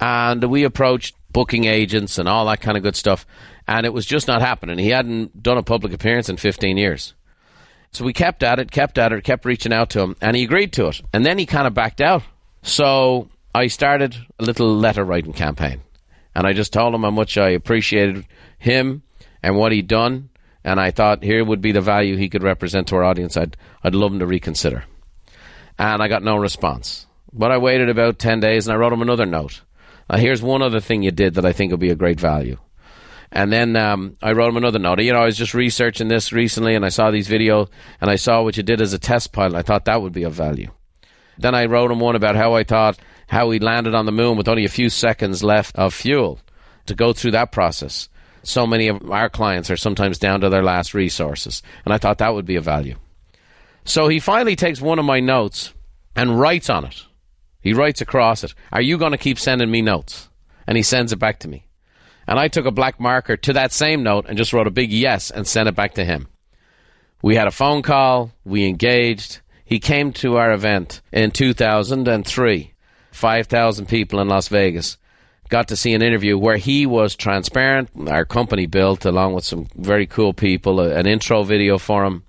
And 0.00 0.44
we 0.44 0.64
approached 0.64 1.16
booking 1.32 1.64
agents 1.64 2.18
and 2.18 2.28
all 2.28 2.46
that 2.46 2.60
kind 2.60 2.76
of 2.76 2.82
good 2.82 2.96
stuff. 2.96 3.26
And 3.66 3.86
it 3.86 3.92
was 3.92 4.04
just 4.04 4.28
not 4.28 4.42
happening. 4.42 4.78
He 4.78 4.90
hadn't 4.90 5.42
done 5.42 5.56
a 5.56 5.62
public 5.62 5.94
appearance 5.94 6.28
in 6.28 6.36
15 6.36 6.76
years. 6.76 7.14
So 7.92 8.04
we 8.04 8.12
kept 8.12 8.42
at 8.42 8.58
it, 8.58 8.70
kept 8.70 8.98
at 8.98 9.12
it, 9.12 9.24
kept 9.24 9.44
reaching 9.44 9.72
out 9.72 9.90
to 9.90 10.00
him, 10.00 10.16
and 10.20 10.36
he 10.36 10.42
agreed 10.42 10.72
to 10.74 10.88
it. 10.88 11.00
And 11.12 11.24
then 11.24 11.38
he 11.38 11.46
kind 11.46 11.66
of 11.66 11.74
backed 11.74 12.00
out. 12.00 12.22
So 12.62 13.28
I 13.54 13.68
started 13.68 14.16
a 14.38 14.44
little 14.44 14.74
letter 14.76 15.04
writing 15.04 15.32
campaign. 15.32 15.82
And 16.34 16.46
I 16.46 16.52
just 16.52 16.72
told 16.72 16.94
him 16.94 17.02
how 17.02 17.10
much 17.10 17.38
I 17.38 17.50
appreciated 17.50 18.26
him 18.58 19.02
and 19.42 19.56
what 19.56 19.70
he'd 19.70 19.86
done. 19.86 20.30
And 20.64 20.80
I 20.80 20.90
thought 20.90 21.22
here 21.22 21.44
would 21.44 21.60
be 21.60 21.70
the 21.70 21.80
value 21.80 22.16
he 22.16 22.28
could 22.28 22.42
represent 22.42 22.88
to 22.88 22.96
our 22.96 23.04
audience. 23.04 23.36
I'd, 23.36 23.56
I'd 23.84 23.94
love 23.94 24.12
him 24.12 24.18
to 24.18 24.26
reconsider. 24.26 24.84
And 25.78 26.02
I 26.02 26.08
got 26.08 26.24
no 26.24 26.36
response. 26.36 27.06
But 27.32 27.52
I 27.52 27.58
waited 27.58 27.88
about 27.88 28.18
10 28.18 28.40
days 28.40 28.66
and 28.66 28.74
I 28.74 28.76
wrote 28.76 28.92
him 28.92 29.02
another 29.02 29.26
note. 29.26 29.62
Here's 30.12 30.42
one 30.42 30.62
other 30.62 30.80
thing 30.80 31.02
you 31.02 31.10
did 31.12 31.34
that 31.34 31.46
I 31.46 31.52
think 31.52 31.70
will 31.70 31.78
be 31.78 31.90
a 31.90 31.96
great 31.96 32.20
value. 32.20 32.58
And 33.30 33.52
then 33.52 33.74
um, 33.76 34.16
I 34.22 34.32
wrote 34.32 34.48
him 34.48 34.56
another 34.56 34.78
note. 34.78 35.00
You 35.00 35.12
know, 35.12 35.20
I 35.20 35.26
was 35.26 35.36
just 35.36 35.54
researching 35.54 36.08
this 36.08 36.32
recently, 36.32 36.76
and 36.76 36.84
I 36.84 36.88
saw 36.88 37.10
these 37.10 37.28
videos, 37.28 37.68
and 38.00 38.08
I 38.08 38.14
saw 38.14 38.42
what 38.42 38.56
you 38.56 38.62
did 38.62 38.80
as 38.80 38.92
a 38.92 38.98
test 38.98 39.32
pilot. 39.32 39.56
I 39.56 39.62
thought 39.62 39.86
that 39.86 40.02
would 40.02 40.12
be 40.12 40.22
of 40.22 40.34
value. 40.34 40.70
Then 41.38 41.54
I 41.54 41.64
wrote 41.64 41.90
him 41.90 41.98
one 41.98 42.14
about 42.14 42.36
how 42.36 42.54
I 42.54 42.62
thought 42.62 42.98
how 43.34 43.50
he 43.50 43.58
landed 43.58 43.96
on 43.96 44.06
the 44.06 44.12
moon 44.12 44.36
with 44.36 44.48
only 44.48 44.64
a 44.64 44.68
few 44.68 44.88
seconds 44.88 45.42
left 45.42 45.74
of 45.76 45.92
fuel 45.92 46.38
to 46.86 46.94
go 46.94 47.12
through 47.12 47.32
that 47.32 47.50
process. 47.50 48.08
So 48.44 48.64
many 48.64 48.86
of 48.86 49.10
our 49.10 49.28
clients 49.28 49.70
are 49.70 49.76
sometimes 49.76 50.20
down 50.20 50.40
to 50.42 50.48
their 50.48 50.62
last 50.62 50.94
resources, 50.94 51.60
and 51.84 51.92
I 51.92 51.98
thought 51.98 52.18
that 52.18 52.32
would 52.32 52.46
be 52.46 52.54
a 52.54 52.60
value. 52.60 52.94
So 53.84 54.06
he 54.06 54.20
finally 54.20 54.54
takes 54.54 54.80
one 54.80 55.00
of 55.00 55.04
my 55.04 55.18
notes 55.18 55.74
and 56.14 56.38
writes 56.38 56.70
on 56.70 56.84
it. 56.84 57.02
He 57.60 57.72
writes 57.72 58.00
across 58.00 58.44
it, 58.44 58.54
Are 58.70 58.80
you 58.82 58.98
going 58.98 59.10
to 59.10 59.18
keep 59.18 59.40
sending 59.40 59.70
me 59.70 59.82
notes? 59.82 60.28
And 60.66 60.76
he 60.76 60.84
sends 60.84 61.12
it 61.12 61.18
back 61.18 61.40
to 61.40 61.48
me. 61.48 61.66
And 62.28 62.38
I 62.38 62.46
took 62.46 62.66
a 62.66 62.70
black 62.70 63.00
marker 63.00 63.36
to 63.36 63.54
that 63.54 63.72
same 63.72 64.04
note 64.04 64.26
and 64.28 64.38
just 64.38 64.52
wrote 64.52 64.68
a 64.68 64.70
big 64.70 64.92
yes 64.92 65.32
and 65.32 65.44
sent 65.44 65.68
it 65.68 65.74
back 65.74 65.94
to 65.94 66.04
him. 66.04 66.28
We 67.20 67.34
had 67.34 67.48
a 67.48 67.50
phone 67.50 67.82
call, 67.82 68.30
we 68.44 68.68
engaged. 68.68 69.40
He 69.64 69.80
came 69.80 70.12
to 70.14 70.36
our 70.36 70.52
event 70.52 71.00
in 71.10 71.32
2003. 71.32 72.73
5,000 73.14 73.86
people 73.86 74.18
in 74.20 74.28
Las 74.28 74.48
Vegas. 74.48 74.98
Got 75.48 75.68
to 75.68 75.76
see 75.76 75.94
an 75.94 76.02
interview 76.02 76.36
where 76.36 76.56
he 76.56 76.84
was 76.84 77.14
transparent. 77.14 77.88
Our 78.08 78.24
company 78.24 78.66
built, 78.66 79.04
along 79.04 79.34
with 79.34 79.44
some 79.44 79.68
very 79.76 80.06
cool 80.06 80.32
people, 80.32 80.80
an 80.80 81.06
intro 81.06 81.44
video 81.44 81.78
for 81.78 82.04
him 82.04 82.24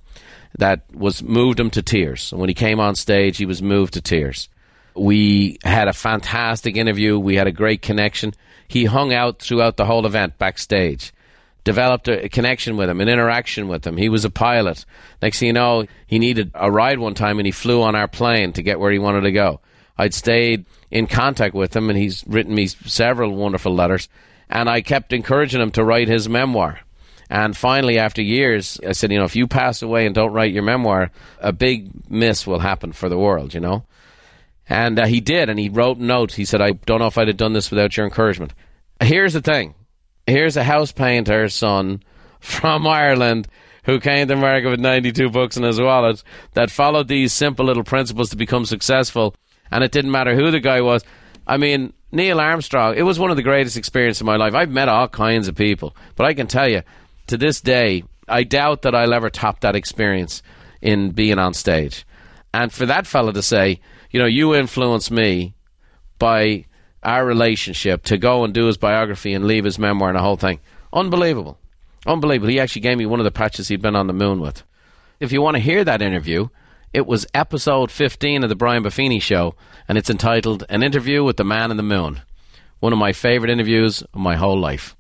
that 0.60 0.84
was 0.94 1.24
moved 1.24 1.60
him 1.60 1.72
to 1.72 1.82
tears. 1.82 2.32
When 2.32 2.50
he 2.50 2.54
came 2.54 2.80
on 2.80 2.94
stage, 2.94 3.38
he 3.38 3.48
was 3.48 3.64
moved 3.64 3.94
to 3.94 4.02
tears. 4.02 4.48
We 4.96 5.58
had 5.64 5.88
a 5.88 5.94
fantastic 5.94 6.78
interview. 6.78 7.18
We 7.18 7.36
had 7.36 7.48
a 7.48 7.52
great 7.52 7.82
connection. 7.82 8.34
He 8.68 8.86
hung 8.86 9.12
out 9.12 9.40
throughout 9.40 9.78
the 9.78 9.86
whole 9.86 10.06
event 10.06 10.38
backstage. 10.38 11.14
Developed 11.64 12.08
a 12.08 12.30
connection 12.30 12.78
with 12.78 12.90
him, 12.92 13.02
an 13.02 13.10
interaction 13.10 13.68
with 13.68 13.88
him. 13.88 13.98
He 13.98 14.08
was 14.08 14.24
a 14.24 14.30
pilot. 14.30 14.86
Next 15.20 15.40
thing 15.40 15.48
you 15.48 15.54
know, 15.54 15.88
he 16.06 16.20
needed 16.20 16.52
a 16.54 16.70
ride 16.70 17.00
one 17.00 17.16
time 17.16 17.40
and 17.40 17.48
he 17.48 17.52
flew 17.52 17.82
on 17.82 17.96
our 17.96 18.08
plane 18.08 18.54
to 18.54 18.62
get 18.62 18.80
where 18.80 18.92
he 18.92 19.00
wanted 19.00 19.22
to 19.22 19.32
go. 19.32 19.62
I'd 19.98 20.14
stayed 20.14 20.66
in 20.92 21.08
contact 21.08 21.54
with 21.54 21.76
him 21.76 21.90
and 21.90 21.98
he's 21.98 22.24
written 22.28 22.54
me 22.54 22.68
several 22.68 23.36
wonderful 23.36 23.74
letters. 23.74 24.10
And 24.50 24.70
I 24.70 24.82
kept 24.82 25.14
encouraging 25.14 25.62
him 25.62 25.72
to 25.72 25.84
write 25.84 26.08
his 26.08 26.30
memoir. 26.30 26.80
And 27.30 27.58
finally, 27.58 27.98
after 27.98 28.22
years, 28.22 28.80
I 28.88 28.92
said, 28.92 29.12
you 29.12 29.18
know, 29.18 29.26
if 29.26 29.36
you 29.36 29.48
pass 29.48 29.82
away 29.82 30.06
and 30.06 30.14
don't 30.14 30.34
write 30.34 30.54
your 30.54 30.64
memoir, 30.64 31.10
a 31.40 31.52
big 31.52 31.90
miss 32.10 32.46
will 32.46 32.60
happen 32.60 32.92
for 32.92 33.10
the 33.10 33.18
world, 33.18 33.54
you 33.54 33.60
know? 33.60 33.84
And 34.70 35.00
uh, 35.00 35.06
he 35.06 35.22
did, 35.22 35.50
and 35.50 35.60
he 35.60 35.70
wrote 35.70 35.98
notes. 35.98 36.36
He 36.36 36.46
said, 36.46 36.62
I 36.62 36.72
don't 36.72 37.00
know 37.00 37.08
if 37.08 37.18
I'd 37.18 37.28
have 37.28 37.38
done 37.38 37.54
this 37.54 37.72
without 37.72 37.98
your 37.98 38.06
encouragement. 38.06 38.54
Here's 39.02 39.34
the 39.34 39.42
thing 39.42 39.74
here's 40.28 40.58
a 40.58 40.64
house 40.64 40.92
painter's 40.92 41.54
son 41.54 42.02
from 42.40 42.88
Ireland 42.88 43.48
who 43.84 44.00
came 44.00 44.28
to 44.28 44.34
America 44.34 44.70
with 44.70 44.80
92 44.80 45.30
books 45.30 45.58
in 45.58 45.64
his 45.64 45.80
wallet 45.80 46.24
that 46.54 46.72
followed 46.72 47.08
these 47.08 47.34
simple 47.34 47.66
little 47.66 47.84
principles 47.84 48.32
to 48.32 48.36
become 48.36 48.66
successful. 48.66 49.36
And 49.72 49.84
it 49.84 49.92
didn't 49.92 50.12
matter 50.12 50.36
who 50.36 50.52
the 50.52 50.60
guy 50.60 50.82
was. 50.82 51.04
I 51.48 51.58
mean, 51.58 51.94
Neil 52.12 52.40
Armstrong, 52.40 52.96
it 52.96 53.04
was 53.04 53.20
one 53.20 53.30
of 53.30 53.38
the 53.38 53.44
greatest 53.44 53.78
experiences 53.78 54.22
of 54.22 54.28
my 54.28 54.38
life. 54.38 54.54
I've 54.54 54.70
met 54.70 54.90
all 54.90 55.08
kinds 55.08 55.48
of 55.48 55.56
people, 55.56 55.96
but 56.16 56.26
I 56.26 56.34
can 56.34 56.48
tell 56.48 56.70
you, 56.70 56.82
to 57.28 57.38
this 57.38 57.62
day, 57.62 58.04
I 58.28 58.44
doubt 58.44 58.84
that 58.84 58.96
I'll 58.96 59.14
ever 59.14 59.30
top 59.30 59.62
that 59.62 59.76
experience 59.76 60.42
in 60.82 61.12
being 61.12 61.40
on 61.40 61.54
stage. 61.54 62.06
And 62.54 62.72
for 62.72 62.86
that 62.86 63.06
fella 63.06 63.34
to 63.34 63.42
say, 63.42 63.82
you 64.12 64.20
know, 64.20 64.26
you 64.26 64.56
influenced 64.56 65.12
me 65.12 65.56
by 66.20 66.66
our 67.04 67.26
relationship 67.26 68.04
to 68.04 68.18
go 68.18 68.44
and 68.44 68.54
do 68.54 68.66
his 68.66 68.78
biography 68.78 69.34
and 69.34 69.46
leave 69.46 69.66
his 69.66 69.78
memoir 69.78 70.10
and 70.10 70.18
the 70.18 70.22
whole 70.22 70.38
thing, 70.38 70.60
unbelievable. 70.94 71.60
Unbelievable. 72.08 72.50
He 72.50 72.60
actually 72.60 72.82
gave 72.82 72.98
me 72.98 73.06
one 73.06 73.20
of 73.20 73.24
the 73.24 73.32
patches 73.32 73.68
he'd 73.68 73.82
been 73.82 73.96
on 73.96 74.08
the 74.08 74.14
moon 74.14 74.40
with. 74.40 74.64
If 75.20 75.32
you 75.32 75.42
want 75.42 75.56
to 75.56 75.62
hear 75.62 75.84
that 75.84 76.02
interview, 76.02 76.48
it 76.96 77.06
was 77.06 77.28
episode 77.34 77.92
15 77.92 78.44
of 78.44 78.50
the 78.50 78.56
Brian 78.56 78.82
Buffini 78.82 79.22
Show, 79.22 79.56
and 79.86 79.98
it's 79.98 80.10
entitled 80.10 80.64
An 80.70 80.82
Interview 80.82 81.26
with 81.26 81.36
the 81.36 81.44
Man 81.44 81.70
in 81.70 81.76
the 81.76 81.84
Moon. 81.84 82.22
One 82.80 82.94
of 82.94 83.00
my 83.00 83.12
favorite 83.12 83.52
interviews 83.52 84.02
of 84.02 84.16
my 84.16 84.38
whole 84.38 84.58
life. 84.58 84.96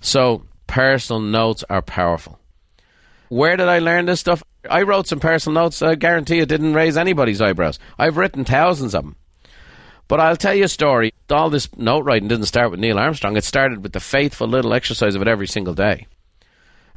So, 0.00 0.42
personal 0.66 1.20
notes 1.20 1.62
are 1.70 1.82
powerful. 1.82 2.40
Where 3.28 3.56
did 3.56 3.68
I 3.68 3.78
learn 3.78 4.06
this 4.06 4.18
stuff? 4.18 4.42
I 4.68 4.82
wrote 4.82 5.06
some 5.06 5.20
personal 5.20 5.62
notes. 5.62 5.82
I 5.82 5.94
guarantee 5.94 6.40
it 6.40 6.48
didn't 6.48 6.74
raise 6.74 6.96
anybody's 6.96 7.40
eyebrows. 7.40 7.78
I've 7.96 8.16
written 8.16 8.44
thousands 8.44 8.92
of 8.92 9.04
them. 9.04 9.14
But 10.08 10.18
I'll 10.18 10.36
tell 10.36 10.54
you 10.54 10.64
a 10.64 10.68
story. 10.68 11.12
All 11.30 11.48
this 11.48 11.68
note 11.76 12.04
writing 12.04 12.26
didn't 12.26 12.46
start 12.46 12.72
with 12.72 12.80
Neil 12.80 12.98
Armstrong. 12.98 13.36
It 13.36 13.44
started 13.44 13.84
with 13.84 13.92
the 13.92 14.00
faithful 14.00 14.48
little 14.48 14.74
exercise 14.74 15.14
of 15.14 15.22
it 15.22 15.28
every 15.28 15.46
single 15.46 15.74
day. 15.74 16.08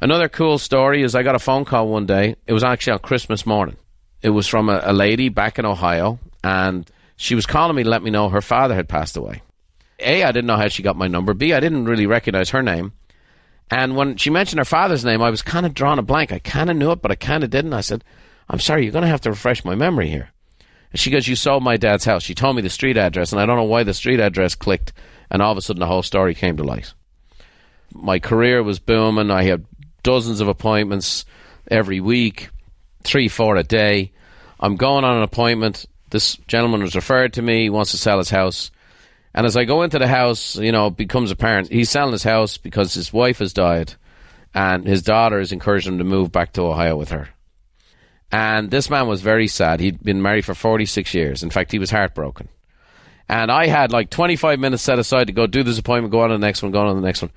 Another 0.00 0.28
cool 0.28 0.58
story 0.58 1.04
is 1.04 1.14
I 1.14 1.22
got 1.22 1.36
a 1.36 1.40
phone 1.40 1.64
call 1.64 1.86
one 1.86 2.06
day. 2.06 2.34
It 2.48 2.52
was 2.52 2.64
actually 2.64 2.94
on 2.94 2.98
Christmas 2.98 3.46
morning. 3.46 3.76
It 4.22 4.30
was 4.30 4.46
from 4.46 4.68
a, 4.68 4.80
a 4.84 4.92
lady 4.92 5.28
back 5.28 5.58
in 5.58 5.64
Ohio, 5.64 6.18
and 6.44 6.88
she 7.16 7.34
was 7.34 7.46
calling 7.46 7.76
me 7.76 7.82
to 7.82 7.88
let 7.88 8.02
me 8.02 8.10
know 8.10 8.28
her 8.28 8.40
father 8.40 8.74
had 8.74 8.88
passed 8.88 9.16
away. 9.16 9.42
A, 9.98 10.24
I 10.24 10.32
didn't 10.32 10.46
know 10.46 10.56
how 10.56 10.68
she 10.68 10.82
got 10.82 10.96
my 10.96 11.08
number. 11.08 11.34
B, 11.34 11.52
I 11.52 11.60
didn't 11.60 11.84
really 11.84 12.06
recognize 12.06 12.50
her 12.50 12.62
name. 12.62 12.92
And 13.70 13.94
when 13.96 14.16
she 14.16 14.30
mentioned 14.30 14.58
her 14.58 14.64
father's 14.64 15.04
name, 15.04 15.22
I 15.22 15.30
was 15.30 15.42
kind 15.42 15.64
of 15.64 15.74
drawn 15.74 15.98
a 15.98 16.02
blank. 16.02 16.32
I 16.32 16.38
kind 16.38 16.70
of 16.70 16.76
knew 16.76 16.90
it, 16.90 17.02
but 17.02 17.10
I 17.10 17.14
kind 17.14 17.44
of 17.44 17.50
didn't. 17.50 17.72
I 17.72 17.82
said, 17.82 18.02
I'm 18.48 18.58
sorry, 18.58 18.82
you're 18.82 18.92
going 18.92 19.02
to 19.02 19.08
have 19.08 19.20
to 19.22 19.30
refresh 19.30 19.64
my 19.64 19.74
memory 19.74 20.08
here. 20.08 20.30
And 20.90 21.00
she 21.00 21.10
goes, 21.10 21.28
You 21.28 21.36
sold 21.36 21.62
my 21.62 21.76
dad's 21.76 22.04
house. 22.04 22.24
She 22.24 22.34
told 22.34 22.56
me 22.56 22.62
the 22.62 22.70
street 22.70 22.96
address, 22.96 23.32
and 23.32 23.40
I 23.40 23.46
don't 23.46 23.56
know 23.56 23.64
why 23.64 23.84
the 23.84 23.94
street 23.94 24.18
address 24.18 24.56
clicked, 24.56 24.92
and 25.30 25.40
all 25.40 25.52
of 25.52 25.58
a 25.58 25.62
sudden 25.62 25.80
the 25.80 25.86
whole 25.86 26.02
story 26.02 26.34
came 26.34 26.56
to 26.56 26.64
light. 26.64 26.92
My 27.94 28.18
career 28.18 28.62
was 28.62 28.80
booming. 28.80 29.30
I 29.30 29.44
had 29.44 29.64
dozens 30.02 30.40
of 30.40 30.48
appointments 30.48 31.24
every 31.70 32.00
week, 32.00 32.48
three, 33.02 33.28
four 33.28 33.56
a 33.56 33.62
day. 33.62 34.12
I'm 34.58 34.76
going 34.76 35.04
on 35.04 35.16
an 35.16 35.22
appointment. 35.22 35.86
This 36.10 36.36
gentleman 36.48 36.82
was 36.82 36.94
referred 36.94 37.34
to 37.34 37.42
me. 37.42 37.62
He 37.62 37.70
wants 37.70 37.92
to 37.92 37.98
sell 37.98 38.18
his 38.18 38.30
house. 38.30 38.70
And 39.34 39.46
as 39.46 39.56
I 39.56 39.64
go 39.64 39.82
into 39.82 39.98
the 39.98 40.08
house, 40.08 40.56
you 40.56 40.72
know, 40.72 40.88
it 40.88 40.96
becomes 40.96 41.30
apparent 41.30 41.70
he's 41.70 41.90
selling 41.90 42.12
his 42.12 42.24
house 42.24 42.58
because 42.58 42.94
his 42.94 43.12
wife 43.12 43.38
has 43.38 43.52
died 43.52 43.94
and 44.54 44.86
his 44.86 45.02
daughter 45.02 45.38
has 45.38 45.52
encouraged 45.52 45.86
him 45.86 45.98
to 45.98 46.04
move 46.04 46.32
back 46.32 46.52
to 46.54 46.62
Ohio 46.62 46.96
with 46.96 47.10
her. 47.10 47.28
And 48.32 48.70
this 48.70 48.90
man 48.90 49.06
was 49.06 49.22
very 49.22 49.48
sad. 49.48 49.80
He'd 49.80 50.02
been 50.02 50.22
married 50.22 50.44
for 50.44 50.54
46 50.54 51.14
years. 51.14 51.42
In 51.42 51.50
fact, 51.50 51.72
he 51.72 51.78
was 51.78 51.90
heartbroken. 51.90 52.48
And 53.28 53.50
I 53.50 53.66
had 53.66 53.92
like 53.92 54.10
25 54.10 54.58
minutes 54.58 54.82
set 54.82 54.98
aside 54.98 55.28
to 55.28 55.32
go 55.32 55.46
do 55.46 55.62
this 55.62 55.78
appointment, 55.78 56.10
go 56.12 56.20
on 56.20 56.30
to 56.30 56.34
the 56.34 56.38
next 56.38 56.62
one, 56.62 56.72
go 56.72 56.80
on 56.80 56.88
to 56.88 57.00
the 57.00 57.06
next 57.06 57.22
one. 57.22 57.30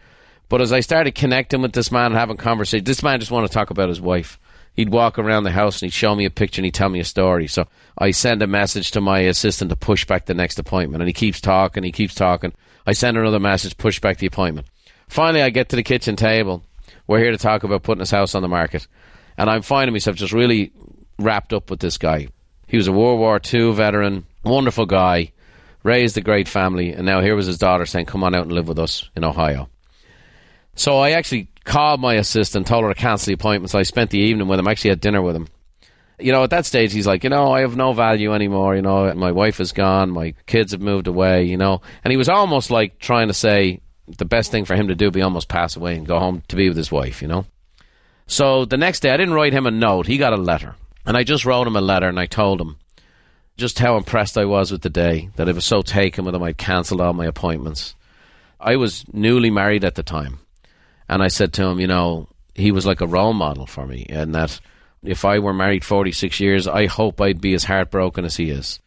But 0.49 0.62
as 0.62 0.73
I 0.73 0.82
started 0.82 1.15
connecting 1.15 1.62
with 1.62 1.73
this 1.73 1.91
man 1.91 2.08
and 2.08 2.15
having 2.15 2.38
conversation, 2.38 2.84
this 2.84 3.04
man 3.04 3.19
just 3.19 3.32
wanted 3.32 3.47
to 3.47 3.54
talk 3.54 3.69
about 3.69 3.89
his 3.89 4.02
wife. 4.02 4.39
He'd 4.74 4.92
walk 4.92 5.20
around 5.20 5.44
the 5.44 5.52
house 5.52 5.82
and 5.82 5.88
he'd 5.88 5.94
show 5.94 6.16
me 6.16 6.26
a 6.26 6.32
picture 6.32 6.60
and 6.60 6.66
he'd 6.66 6.74
tell 6.74 6.90
me 6.90 7.00
a 7.00 7.06
story. 7.06 7.48
So 7.48 7.68
I 7.98 8.12
send 8.12 8.42
a 8.42 8.48
message 8.48 8.92
to 8.92 9.02
my 9.02 9.20
assistant 9.20 9.70
to 9.70 9.76
push 9.76 10.06
back 10.06 10.26
the 10.26 10.34
next 10.34 10.58
appointment. 10.58 11.02
And 11.02 11.08
he 11.08 11.14
keeps 11.14 11.40
talking, 11.40 11.84
he 11.84 11.92
keeps 11.92 12.16
talking. 12.16 12.54
I 12.88 12.94
send 12.94 13.18
another 13.18 13.40
message, 13.40 13.78
push 13.78 14.00
back 14.00 14.18
the 14.18 14.26
appointment. 14.26 14.68
Finally, 15.08 15.44
I 15.44 15.52
get 15.52 15.70
to 15.70 15.76
the 15.76 15.84
kitchen 15.84 16.16
table. 16.16 16.64
We're 17.06 17.20
here 17.20 17.32
to 17.32 17.38
talk 17.38 17.64
about 17.64 17.84
putting 17.84 18.00
his 18.00 18.12
house 18.12 18.34
on 18.34 18.42
the 18.42 18.48
market. 18.48 18.88
And 19.38 19.50
I'm 19.50 19.62
finding 19.62 19.94
myself 19.94 20.16
just 20.16 20.34
really 20.34 20.72
wrapped 21.20 21.54
up 21.54 21.70
with 21.70 21.80
this 21.80 21.98
guy. 21.98 22.28
He 22.68 22.78
was 22.78 22.88
a 22.88 22.92
World 22.92 23.20
War 23.20 23.40
II 23.54 23.74
veteran, 23.74 24.26
wonderful 24.44 24.86
guy, 24.88 25.32
raised 25.84 26.18
a 26.18 26.22
great 26.22 26.48
family, 26.48 26.94
and 26.94 27.06
now 27.06 27.22
here 27.22 27.36
was 27.36 27.46
his 27.46 27.58
daughter 27.58 27.86
saying, 27.86 28.06
Come 28.06 28.24
on 28.24 28.34
out 28.34 28.44
and 28.44 28.52
live 28.52 28.68
with 28.68 28.80
us 28.80 29.10
in 29.16 29.24
Ohio. 29.24 29.70
So 30.76 30.98
I 30.98 31.12
actually 31.12 31.50
called 31.63 32.02
my 32.02 32.15
assistant, 32.15 32.67
told 32.67 32.84
her 32.84 32.93
to 32.93 32.99
cancel 32.99 33.28
the 33.28 33.34
appointment. 33.34 33.71
So 33.71 33.80
I 33.80 33.84
spent 33.84 34.10
the 34.10 34.19
evening 34.19 34.47
with 34.47 34.60
him, 34.60 34.67
I 34.67 34.71
actually 34.71 34.91
had 34.91 35.02
dinner 35.02 35.21
with 35.21 35.36
him. 35.36 35.47
You 36.19 36.32
know, 36.32 36.43
at 36.43 36.52
that 36.52 36.65
stage, 36.65 36.93
he's 36.93 37.08
like, 37.08 37.23
you 37.23 37.30
know, 37.30 37.52
I 37.52 37.62
have 37.62 37.76
no 37.76 37.91
value 37.91 38.34
anymore. 38.34 38.76
You 38.76 38.82
know, 38.82 39.13
my 39.15 39.32
wife 39.32 39.60
is 39.60 39.71
gone, 39.71 40.12
my 40.12 40.34
kids 40.45 40.71
have 40.71 40.82
moved 40.82 41.08
away, 41.08 41.45
you 41.45 41.58
know. 41.58 41.82
And 42.04 42.12
he 42.12 42.17
was 42.17 42.30
almost 42.30 42.69
like 42.69 42.99
trying 42.99 43.28
to 43.28 43.34
say 43.34 43.82
the 44.08 44.26
best 44.26 44.52
thing 44.52 44.65
for 44.65 44.76
him 44.76 44.89
to 44.89 44.95
do 44.95 45.12
be 45.12 45.21
almost 45.21 45.47
pass 45.47 45.76
away 45.76 45.95
and 45.95 46.06
go 46.06 46.19
home 46.19 46.43
to 46.49 46.56
be 46.56 46.67
with 46.67 46.78
his 46.78 46.91
wife, 46.91 47.21
you 47.21 47.28
know. 47.28 47.45
So 48.28 48.65
the 48.65 48.78
next 48.78 49.02
day, 49.02 49.10
I 49.10 49.17
didn't 49.17 49.34
write 49.34 49.54
him 49.54 49.65
a 49.65 49.71
note, 49.71 50.08
he 50.08 50.17
got 50.17 50.34
a 50.34 50.38
letter. 50.38 50.76
And 51.06 51.17
I 51.17 51.23
just 51.23 51.45
wrote 51.45 51.67
him 51.67 51.76
a 51.76 51.82
letter 51.82 52.08
and 52.08 52.19
I 52.19 52.26
told 52.26 52.62
him 52.62 52.78
just 53.58 53.80
how 53.80 53.97
impressed 53.97 54.38
I 54.38 54.45
was 54.45 54.71
with 54.71 54.82
the 54.82 54.89
day, 54.89 55.30
that 55.36 55.47
I 55.47 55.52
was 55.52 55.65
so 55.65 55.82
taken 55.82 56.26
with 56.26 56.34
him, 56.34 56.43
I'd 56.43 56.58
cancelled 56.58 57.02
all 57.02 57.13
my 57.13 57.26
appointments. 57.26 57.95
I 58.60 58.78
was 58.78 59.06
newly 59.13 59.52
married 59.52 59.84
at 59.84 59.95
the 59.95 60.04
time. 60.04 60.39
And 61.13 61.21
I 61.21 61.28
said 61.28 61.54
to 61.54 61.65
him, 61.65 61.80
you 61.80 61.86
know, 61.86 62.28
he 62.56 62.71
was 62.71 62.88
like 62.88 62.99
a 62.99 63.06
role 63.06 63.34
model 63.34 63.67
for 63.67 63.86
me, 63.86 64.08
and 64.10 64.34
that 64.34 64.60
if 65.04 65.26
I 65.26 65.38
were 65.38 65.54
married 65.54 65.86
46 65.86 66.39
years, 66.39 66.67
I 66.67 66.88
hope 66.88 67.21
I'd 67.21 67.39
be 67.39 67.54
as 67.54 67.65
heartbroken 67.65 68.26
as 68.26 68.36
he 68.36 68.49
is. 68.49 68.80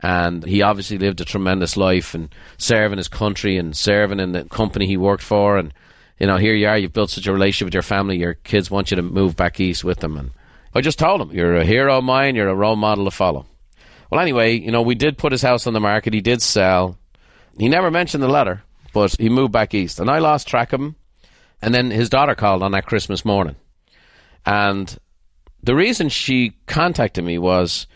And 0.00 0.44
he 0.44 0.60
obviously 0.60 0.98
lived 0.98 1.22
a 1.22 1.24
tremendous 1.24 1.78
life 1.78 2.14
and 2.14 2.34
serving 2.58 2.98
his 2.98 3.08
country 3.08 3.56
and 3.56 3.74
serving 3.74 4.20
in 4.20 4.32
the 4.32 4.44
company 4.44 4.86
he 4.86 4.98
worked 4.98 5.22
for. 5.22 5.56
And, 5.56 5.72
you 6.18 6.26
know, 6.26 6.36
here 6.36 6.54
you 6.54 6.68
are, 6.68 6.76
you've 6.76 6.92
built 6.92 7.08
such 7.08 7.26
a 7.26 7.32
relationship 7.32 7.68
with 7.68 7.74
your 7.74 7.82
family, 7.82 8.18
your 8.18 8.34
kids 8.34 8.70
want 8.70 8.90
you 8.90 8.96
to 8.96 9.02
move 9.02 9.34
back 9.34 9.58
east 9.58 9.82
with 9.82 10.00
them. 10.00 10.18
And 10.18 10.32
I 10.74 10.82
just 10.82 10.98
told 10.98 11.22
him, 11.22 11.30
you're 11.30 11.56
a 11.56 11.64
hero 11.64 11.96
of 11.96 12.04
mine, 12.04 12.36
you're 12.36 12.48
a 12.48 12.54
role 12.54 12.76
model 12.76 13.06
to 13.06 13.10
follow. 13.10 13.46
Well, 14.10 14.20
anyway, 14.20 14.58
you 14.58 14.70
know, 14.70 14.82
we 14.82 14.96
did 14.96 15.16
put 15.16 15.32
his 15.32 15.40
house 15.40 15.66
on 15.66 15.72
the 15.72 15.80
market, 15.80 16.12
he 16.12 16.20
did 16.20 16.42
sell. 16.42 16.98
He 17.58 17.70
never 17.70 17.90
mentioned 17.90 18.22
the 18.22 18.28
letter, 18.28 18.64
but 18.92 19.16
he 19.18 19.30
moved 19.30 19.52
back 19.52 19.72
east. 19.72 19.98
And 19.98 20.10
I 20.10 20.18
lost 20.18 20.46
track 20.46 20.74
of 20.74 20.82
him. 20.82 20.96
And 21.62 21.74
then 21.74 21.90
his 21.90 22.08
daughter 22.08 22.34
called 22.34 22.62
on 22.62 22.72
that 22.72 22.86
Christmas 22.86 23.24
morning. 23.24 23.56
And 24.46 24.98
the 25.62 25.74
reason 25.74 26.08
she 26.08 26.56
contacted 26.66 27.24
me 27.24 27.38
was 27.38 27.86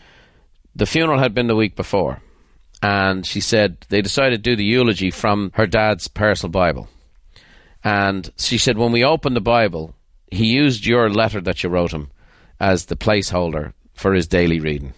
the 0.75 0.85
funeral 0.85 1.19
had 1.19 1.33
been 1.33 1.47
the 1.47 1.55
week 1.55 1.75
before. 1.75 2.21
And 2.81 3.25
she 3.25 3.41
said 3.41 3.85
they 3.89 4.01
decided 4.01 4.43
to 4.43 4.49
do 4.49 4.55
the 4.55 4.65
eulogy 4.65 5.09
from 5.09 5.51
her 5.55 5.65
dad's 5.65 6.07
personal 6.07 6.51
Bible. 6.51 6.87
And 7.83 8.31
she 8.37 8.57
said, 8.57 8.77
when 8.77 8.91
we 8.91 9.03
opened 9.03 9.35
the 9.35 9.41
Bible, 9.41 9.95
he 10.31 10.47
used 10.47 10.85
your 10.85 11.09
letter 11.09 11.41
that 11.41 11.63
you 11.63 11.69
wrote 11.69 11.91
him 11.91 12.11
as 12.59 12.85
the 12.85 12.95
placeholder 12.95 13.73
for 13.93 14.13
his 14.13 14.27
daily 14.27 14.59
reading. 14.59 14.93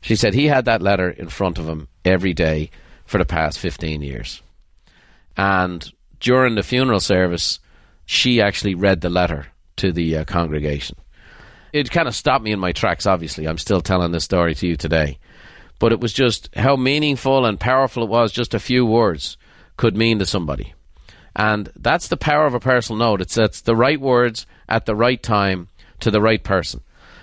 She 0.00 0.16
said 0.16 0.34
he 0.34 0.46
had 0.46 0.64
that 0.64 0.82
letter 0.82 1.10
in 1.10 1.28
front 1.28 1.58
of 1.58 1.68
him 1.68 1.88
every 2.04 2.34
day 2.34 2.70
for 3.04 3.18
the 3.18 3.24
past 3.24 3.58
15 3.58 4.02
years. 4.02 4.42
And 5.36 5.90
during 6.20 6.54
the 6.54 6.62
funeral 6.62 7.00
service, 7.00 7.58
she 8.06 8.40
actually 8.40 8.74
read 8.74 9.00
the 9.00 9.10
letter 9.10 9.46
to 9.76 9.92
the 9.92 10.18
uh, 10.18 10.24
congregation. 10.24 10.96
It 11.72 11.90
kind 11.90 12.06
of 12.06 12.14
stopped 12.14 12.44
me 12.44 12.52
in 12.52 12.60
my 12.60 12.72
tracks, 12.72 13.06
obviously. 13.06 13.46
I'm 13.46 13.58
still 13.58 13.80
telling 13.80 14.12
this 14.12 14.24
story 14.24 14.54
to 14.54 14.66
you 14.66 14.76
today. 14.76 15.18
But 15.78 15.92
it 15.92 16.00
was 16.00 16.12
just 16.12 16.54
how 16.54 16.76
meaningful 16.76 17.44
and 17.44 17.58
powerful 17.58 18.04
it 18.04 18.08
was, 18.08 18.32
just 18.32 18.54
a 18.54 18.60
few 18.60 18.86
words 18.86 19.36
could 19.76 19.96
mean 19.96 20.20
to 20.20 20.26
somebody. 20.26 20.74
And 21.34 21.70
that's 21.76 22.08
the 22.08 22.16
power 22.16 22.46
of 22.46 22.54
a 22.54 22.60
personal 22.60 22.98
note. 22.98 23.20
It's, 23.20 23.36
it's 23.36 23.62
the 23.62 23.74
right 23.74 24.00
words 24.00 24.46
at 24.68 24.86
the 24.86 24.94
right 24.94 25.20
time 25.20 25.68
to 26.00 26.10
the 26.10 26.20
right 26.20 26.42
person. 26.42 26.80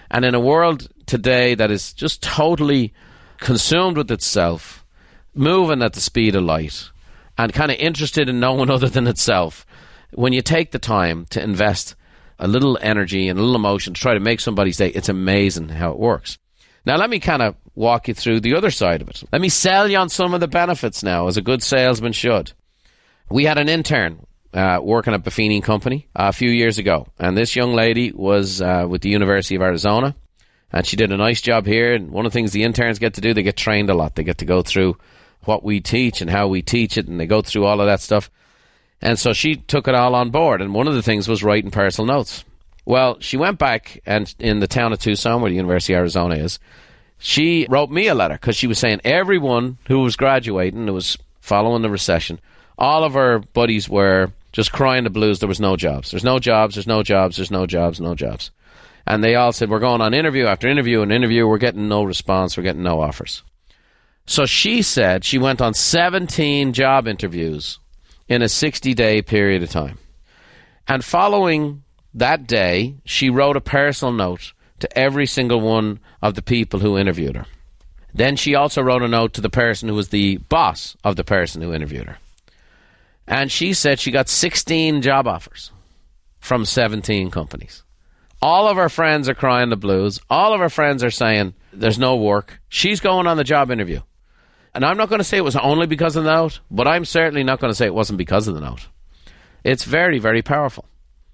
And 0.09 0.25
in 0.25 0.35
a 0.35 0.39
world 0.39 0.89
today 1.05 1.55
that 1.55 1.71
is 1.71 1.93
just 1.93 2.21
totally 2.21 2.93
consumed 3.39 3.97
with 3.97 4.11
itself, 4.11 4.85
moving 5.33 5.81
at 5.81 5.93
the 5.93 6.01
speed 6.01 6.35
of 6.35 6.43
light, 6.43 6.89
and 7.37 7.53
kind 7.53 7.71
of 7.71 7.77
interested 7.77 8.27
in 8.27 8.39
no 8.39 8.53
one 8.53 8.69
other 8.71 8.89
than 8.89 9.07
itself, 9.07 9.65
when 10.13 10.33
you 10.33 10.41
take 10.41 10.71
the 10.71 10.79
time 10.79 11.25
to 11.31 11.41
invest 11.41 11.95
a 12.39 12.47
little 12.47 12.77
energy 12.81 13.27
and 13.27 13.37
a 13.37 13.41
little 13.41 13.55
emotion 13.55 13.93
to 13.93 14.01
try 14.01 14.13
to 14.13 14.19
make 14.19 14.39
somebody's 14.39 14.77
day, 14.77 14.89
it's 14.89 15.09
amazing 15.09 15.69
how 15.69 15.91
it 15.91 15.99
works. 15.99 16.37
Now, 16.85 16.97
let 16.97 17.09
me 17.09 17.19
kind 17.19 17.41
of 17.41 17.55
walk 17.75 18.07
you 18.07 18.13
through 18.13 18.39
the 18.39 18.55
other 18.55 18.71
side 18.71 19.01
of 19.01 19.09
it. 19.09 19.23
Let 19.31 19.41
me 19.41 19.49
sell 19.49 19.87
you 19.87 19.97
on 19.97 20.09
some 20.09 20.33
of 20.33 20.39
the 20.39 20.47
benefits 20.47 21.03
now, 21.03 21.27
as 21.27 21.37
a 21.37 21.41
good 21.41 21.61
salesman 21.61 22.13
should. 22.13 22.53
We 23.29 23.45
had 23.45 23.59
an 23.59 23.69
intern 23.69 24.25
uh, 24.53 24.79
working 24.81 25.13
at 25.13 25.23
Buffini 25.23 25.63
Company 25.63 26.07
a 26.15 26.33
few 26.33 26.49
years 26.49 26.77
ago, 26.77 27.07
and 27.19 27.37
this 27.37 27.55
young 27.55 27.73
lady 27.73 28.11
was 28.11 28.61
uh, 28.61 28.85
with 28.89 29.01
the 29.01 29.09
University 29.09 29.55
of 29.55 29.61
Arizona, 29.61 30.15
and 30.71 30.85
she 30.85 30.95
did 30.95 31.11
a 31.11 31.17
nice 31.17 31.41
job 31.41 31.65
here. 31.65 31.93
And 31.93 32.11
one 32.11 32.25
of 32.25 32.31
the 32.31 32.37
things 32.37 32.51
the 32.51 32.63
interns 32.63 32.99
get 32.99 33.13
to 33.13 33.21
do, 33.21 33.33
they 33.33 33.43
get 33.43 33.57
trained 33.57 33.89
a 33.89 33.93
lot. 33.93 34.15
They 34.15 34.23
get 34.23 34.39
to 34.39 34.45
go 34.45 34.61
through 34.63 34.97
what 35.43 35.63
we 35.63 35.79
teach 35.79 36.21
and 36.21 36.29
how 36.29 36.47
we 36.47 36.61
teach 36.61 36.97
it, 36.97 37.07
and 37.07 37.19
they 37.19 37.27
go 37.27 37.41
through 37.41 37.65
all 37.65 37.79
of 37.79 37.87
that 37.87 38.01
stuff. 38.01 38.29
And 39.01 39.17
so 39.17 39.33
she 39.33 39.55
took 39.55 39.87
it 39.87 39.95
all 39.95 40.15
on 40.15 40.29
board. 40.29 40.61
And 40.61 40.73
one 40.73 40.87
of 40.87 40.93
the 40.93 41.01
things 41.01 41.27
was 41.27 41.43
writing 41.43 41.71
personal 41.71 42.13
notes. 42.13 42.43
Well, 42.85 43.19
she 43.19 43.37
went 43.37 43.57
back 43.59 44.01
and 44.05 44.33
in 44.39 44.59
the 44.59 44.67
town 44.67 44.93
of 44.93 44.99
Tucson, 44.99 45.41
where 45.41 45.49
the 45.49 45.55
University 45.55 45.93
of 45.93 45.99
Arizona 45.99 46.35
is, 46.35 46.59
she 47.17 47.67
wrote 47.69 47.91
me 47.91 48.07
a 48.07 48.15
letter 48.15 48.33
because 48.35 48.55
she 48.55 48.67
was 48.67 48.79
saying 48.79 49.01
everyone 49.03 49.77
who 49.87 49.99
was 49.99 50.15
graduating, 50.15 50.91
was 50.91 51.17
following 51.39 51.83
the 51.83 51.89
recession, 51.89 52.39
all 52.77 53.03
of 53.03 53.15
our 53.15 53.39
buddies 53.39 53.87
were 53.87 54.31
just 54.51 54.71
crying 54.71 55.03
the 55.03 55.09
blues. 55.09 55.39
There 55.39 55.47
was 55.47 55.59
no 55.59 55.75
jobs. 55.75 56.11
There's 56.11 56.23
no 56.23 56.39
jobs. 56.39 56.75
There's 56.75 56.87
no 56.87 57.03
jobs. 57.03 57.37
There's 57.37 57.51
no 57.51 57.67
jobs. 57.67 58.01
No 58.01 58.15
jobs. 58.15 58.51
And 59.05 59.23
they 59.23 59.35
all 59.35 59.51
said, 59.51 59.69
We're 59.69 59.79
going 59.79 60.01
on 60.01 60.13
interview 60.13 60.45
after 60.45 60.67
interview 60.67 61.01
and 61.01 61.11
interview. 61.11 61.47
We're 61.47 61.57
getting 61.59 61.87
no 61.87 62.03
response. 62.03 62.57
We're 62.57 62.63
getting 62.63 62.83
no 62.83 63.01
offers. 63.01 63.43
So 64.25 64.45
she 64.45 64.81
said 64.81 65.23
she 65.23 65.37
went 65.37 65.61
on 65.61 65.73
17 65.73 66.73
job 66.73 67.07
interviews 67.07 67.79
in 68.31 68.41
a 68.41 68.47
60 68.47 68.93
day 68.93 69.21
period 69.21 69.61
of 69.61 69.69
time. 69.69 69.97
And 70.87 71.03
following 71.03 71.83
that 72.13 72.47
day, 72.47 72.95
she 73.03 73.29
wrote 73.29 73.57
a 73.57 73.61
personal 73.61 74.13
note 74.13 74.53
to 74.79 74.97
every 74.97 75.25
single 75.25 75.59
one 75.59 75.99
of 76.21 76.35
the 76.35 76.41
people 76.41 76.79
who 76.79 76.97
interviewed 76.97 77.35
her. 77.35 77.45
Then 78.13 78.37
she 78.37 78.55
also 78.55 78.81
wrote 78.81 79.01
a 79.01 79.09
note 79.09 79.33
to 79.33 79.41
the 79.41 79.49
person 79.49 79.89
who 79.89 79.95
was 79.95 80.09
the 80.09 80.37
boss 80.37 80.95
of 81.03 81.17
the 81.17 81.25
person 81.25 81.61
who 81.61 81.73
interviewed 81.73 82.07
her. 82.07 82.19
And 83.27 83.51
she 83.51 83.73
said 83.73 83.99
she 83.99 84.11
got 84.11 84.29
16 84.29 85.01
job 85.01 85.27
offers 85.27 85.73
from 86.39 86.63
17 86.63 87.31
companies. 87.31 87.83
All 88.41 88.69
of 88.69 88.77
her 88.77 88.89
friends 88.89 89.27
are 89.27 89.35
crying 89.35 89.69
the 89.69 89.75
blues. 89.75 90.21
All 90.29 90.53
of 90.53 90.61
her 90.61 90.69
friends 90.69 91.03
are 91.03 91.11
saying 91.11 91.53
there's 91.73 91.99
no 91.99 92.15
work. 92.15 92.61
She's 92.69 93.01
going 93.01 93.27
on 93.27 93.35
the 93.35 93.43
job 93.43 93.71
interview. 93.71 93.99
And 94.73 94.85
I'm 94.85 94.97
not 94.97 95.09
going 95.09 95.19
to 95.19 95.25
say 95.25 95.37
it 95.37 95.43
was 95.43 95.55
only 95.55 95.85
because 95.85 96.15
of 96.15 96.23
the 96.23 96.33
note, 96.33 96.61
but 96.69 96.87
I'm 96.87 97.05
certainly 97.05 97.43
not 97.43 97.59
going 97.59 97.71
to 97.71 97.75
say 97.75 97.85
it 97.85 97.93
wasn't 97.93 98.17
because 98.17 98.47
of 98.47 98.55
the 98.55 98.61
note. 98.61 98.87
It's 99.63 99.83
very, 99.83 100.19
very 100.19 100.41
powerful. 100.41 100.85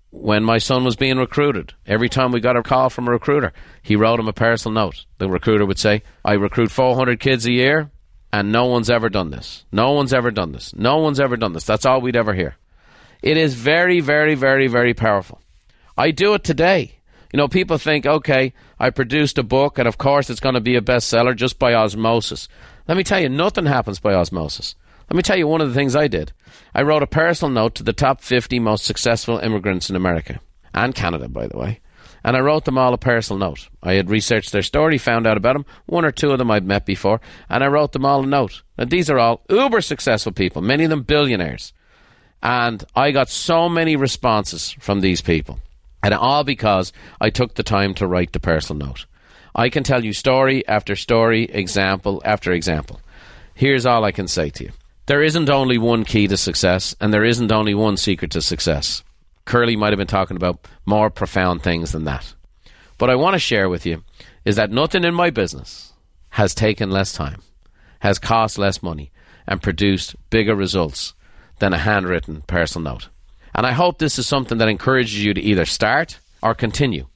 When 0.09 0.43
my 0.43 0.57
son 0.57 0.83
was 0.83 0.95
being 0.95 1.17
recruited, 1.17 1.73
every 1.85 2.09
time 2.09 2.31
we 2.31 2.39
got 2.39 2.57
a 2.57 2.63
call 2.63 2.89
from 2.89 3.07
a 3.07 3.11
recruiter, 3.11 3.53
he 3.83 3.95
wrote 3.95 4.19
him 4.19 4.27
a 4.27 4.33
personal 4.33 4.73
note. 4.73 5.05
The 5.17 5.29
recruiter 5.29 5.65
would 5.65 5.77
say, 5.77 6.01
I 6.25 6.33
recruit 6.33 6.71
400 6.71 7.19
kids 7.19 7.45
a 7.45 7.51
year, 7.51 7.91
and 8.31 8.51
no 8.51 8.65
one's 8.65 8.89
ever 8.89 9.09
done 9.09 9.29
this. 9.29 9.65
No 9.71 9.91
one's 9.91 10.13
ever 10.13 10.31
done 10.31 10.53
this. 10.53 10.73
No 10.75 10.97
one's 10.97 11.19
ever 11.19 11.37
done 11.37 11.53
this. 11.53 11.65
That's 11.65 11.85
all 11.85 12.01
we'd 12.01 12.15
ever 12.15 12.33
hear. 12.33 12.55
It 13.21 13.37
is 13.37 13.53
very, 13.53 13.99
very, 13.99 14.35
very, 14.35 14.67
very 14.67 14.93
powerful. 14.93 15.41
I 15.97 16.11
do 16.11 16.33
it 16.33 16.43
today. 16.43 16.99
You 17.33 17.37
know, 17.37 17.47
people 17.47 17.77
think, 17.77 18.05
okay, 18.05 18.53
I 18.79 18.89
produced 18.89 19.37
a 19.37 19.43
book, 19.43 19.77
and 19.77 19.87
of 19.87 19.97
course 19.97 20.29
it's 20.29 20.39
going 20.39 20.55
to 20.55 20.61
be 20.61 20.75
a 20.75 20.81
bestseller 20.81 21.35
just 21.35 21.59
by 21.59 21.73
osmosis. 21.73 22.47
Let 22.87 22.97
me 22.97 23.03
tell 23.03 23.19
you, 23.19 23.29
nothing 23.29 23.65
happens 23.65 23.99
by 23.99 24.13
osmosis. 24.13 24.75
Let 25.09 25.15
me 25.15 25.23
tell 25.23 25.37
you 25.37 25.47
one 25.47 25.61
of 25.61 25.69
the 25.69 25.73
things 25.73 25.95
I 25.95 26.07
did. 26.07 26.31
I 26.75 26.81
wrote 26.81 27.03
a 27.03 27.07
personal 27.07 27.51
note 27.51 27.75
to 27.75 27.83
the 27.83 27.93
top 27.93 28.21
50 28.21 28.59
most 28.59 28.85
successful 28.85 29.39
immigrants 29.39 29.89
in 29.89 29.95
America 29.95 30.39
and 30.73 30.93
Canada, 30.93 31.27
by 31.27 31.47
the 31.47 31.57
way. 31.57 31.79
And 32.23 32.35
I 32.35 32.41
wrote 32.41 32.65
them 32.65 32.77
all 32.77 32.93
a 32.93 32.97
personal 32.97 33.39
note. 33.39 33.69
I 33.81 33.93
had 33.93 34.09
researched 34.09 34.51
their 34.51 34.61
story, 34.61 34.97
found 34.97 35.25
out 35.25 35.37
about 35.37 35.53
them. 35.53 35.65
One 35.85 36.03
or 36.03 36.11
two 36.11 36.31
of 36.31 36.39
them 36.39 36.51
I'd 36.51 36.65
met 36.65 36.85
before, 36.85 37.21
and 37.49 37.63
I 37.63 37.67
wrote 37.67 37.93
them 37.93 38.05
all 38.05 38.23
a 38.23 38.27
note. 38.27 38.63
Now, 38.77 38.85
these 38.85 39.09
are 39.09 39.19
all 39.19 39.43
uber 39.49 39.81
successful 39.81 40.33
people, 40.33 40.61
many 40.61 40.83
of 40.83 40.89
them 40.89 41.03
billionaires. 41.03 41.73
And 42.43 42.83
I 42.95 43.11
got 43.11 43.29
so 43.29 43.69
many 43.69 43.95
responses 43.95 44.71
from 44.79 44.99
these 44.99 45.21
people. 45.21 45.59
And 46.03 46.13
all 46.13 46.43
because 46.43 46.91
I 47.19 47.29
took 47.29 47.55
the 47.55 47.63
time 47.63 47.93
to 47.95 48.07
write 48.07 48.33
the 48.33 48.39
personal 48.39 48.87
note. 48.87 49.05
I 49.59 49.69
can 49.69 49.83
tell 49.83 50.05
you 50.05 50.13
story 50.13 50.65
after 50.67 50.95
story, 50.95 51.45
example 51.45 52.21
after 52.23 52.51
example. 52.51 53.01
Here's 53.55 53.87
all 53.87 54.05
I 54.05 54.11
can 54.11 54.27
say 54.27 54.51
to 54.51 54.65
you 54.65 54.71
there 55.07 55.23
isn't 55.23 55.49
only 55.49 55.79
one 55.79 56.05
key 56.05 56.27
to 56.27 56.37
success, 56.37 56.95
and 57.01 57.11
there 57.11 57.25
isn't 57.25 57.51
only 57.51 57.73
one 57.73 57.97
secret 57.97 58.29
to 58.31 58.41
success. 58.41 59.03
Curly 59.45 59.75
might 59.75 59.93
have 59.93 59.97
been 59.97 60.05
talking 60.05 60.37
about 60.37 60.67
more 60.85 61.09
profound 61.09 61.63
things 61.63 61.91
than 61.91 62.03
that. 62.03 62.35
What 62.99 63.09
I 63.09 63.15
want 63.15 63.33
to 63.33 63.39
share 63.39 63.67
with 63.67 63.85
you 63.85 64.03
is 64.45 64.57
that 64.57 64.69
nothing 64.69 65.03
in 65.03 65.15
my 65.15 65.31
business 65.31 65.93
has 66.31 66.53
taken 66.53 66.91
less 66.91 67.13
time, 67.13 67.41
has 67.99 68.19
cost 68.19 68.59
less 68.59 68.83
money, 68.83 69.11
and 69.47 69.63
produced 69.63 70.15
bigger 70.29 70.55
results 70.55 71.15
than 71.57 71.73
a 71.73 71.79
handwritten 71.79 72.43
personal 72.45 72.93
note. 72.93 73.09
And 73.55 73.65
I 73.65 73.71
hope 73.71 73.97
this 73.97 74.19
is 74.19 74.27
something 74.27 74.59
that 74.59 74.67
encourages 74.67 75.23
you 75.23 75.33
to 75.33 75.41
either 75.41 75.65
start 75.65 76.19
or 76.43 76.53
continue 76.53 77.07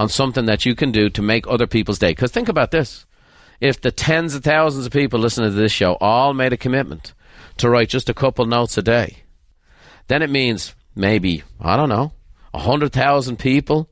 on 0.00 0.08
something 0.08 0.46
that 0.46 0.64
you 0.64 0.74
can 0.74 0.90
do 0.90 1.10
to 1.10 1.20
make 1.20 1.46
other 1.46 1.66
people's 1.66 1.98
day. 1.98 2.08
Because 2.08 2.32
think 2.32 2.48
about 2.48 2.70
this 2.70 3.04
if 3.60 3.82
the 3.82 3.92
tens 3.92 4.34
of 4.34 4.42
thousands 4.42 4.86
of 4.86 4.92
people 4.92 5.20
listening 5.20 5.50
to 5.50 5.54
this 5.54 5.72
show 5.72 5.98
all 6.00 6.32
made 6.32 6.54
a 6.54 6.56
commitment 6.56 7.12
to 7.58 7.68
write 7.68 7.90
just 7.90 8.08
a 8.08 8.14
couple 8.14 8.46
notes 8.46 8.78
a 8.78 8.82
day, 8.82 9.24
then 10.08 10.22
it 10.22 10.30
means 10.30 10.74
maybe, 10.96 11.42
I 11.60 11.76
don't 11.76 11.90
know, 11.90 12.12
100,000 12.52 13.38
people, 13.38 13.90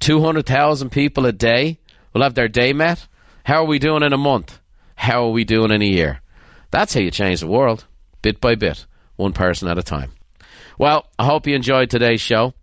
200,000 0.00 0.90
people 0.90 1.24
a 1.24 1.30
day 1.30 1.78
will 2.12 2.22
have 2.22 2.34
their 2.34 2.48
day 2.48 2.72
met. 2.72 3.06
How 3.44 3.62
are 3.62 3.68
we 3.68 3.78
doing 3.78 4.02
in 4.02 4.12
a 4.12 4.18
month? 4.18 4.58
How 4.96 5.26
are 5.26 5.30
we 5.30 5.44
doing 5.44 5.70
in 5.70 5.82
a 5.82 5.86
year? 5.86 6.20
That's 6.72 6.94
how 6.94 7.00
you 7.00 7.12
change 7.12 7.38
the 7.38 7.46
world, 7.46 7.84
bit 8.22 8.40
by 8.40 8.56
bit, 8.56 8.86
one 9.14 9.32
person 9.32 9.68
at 9.68 9.78
a 9.78 9.84
time. 9.84 10.10
Well, 10.80 11.06
I 11.16 11.26
hope 11.26 11.46
you 11.46 11.54
enjoyed 11.54 11.90
today's 11.90 12.20
show. 12.20 12.54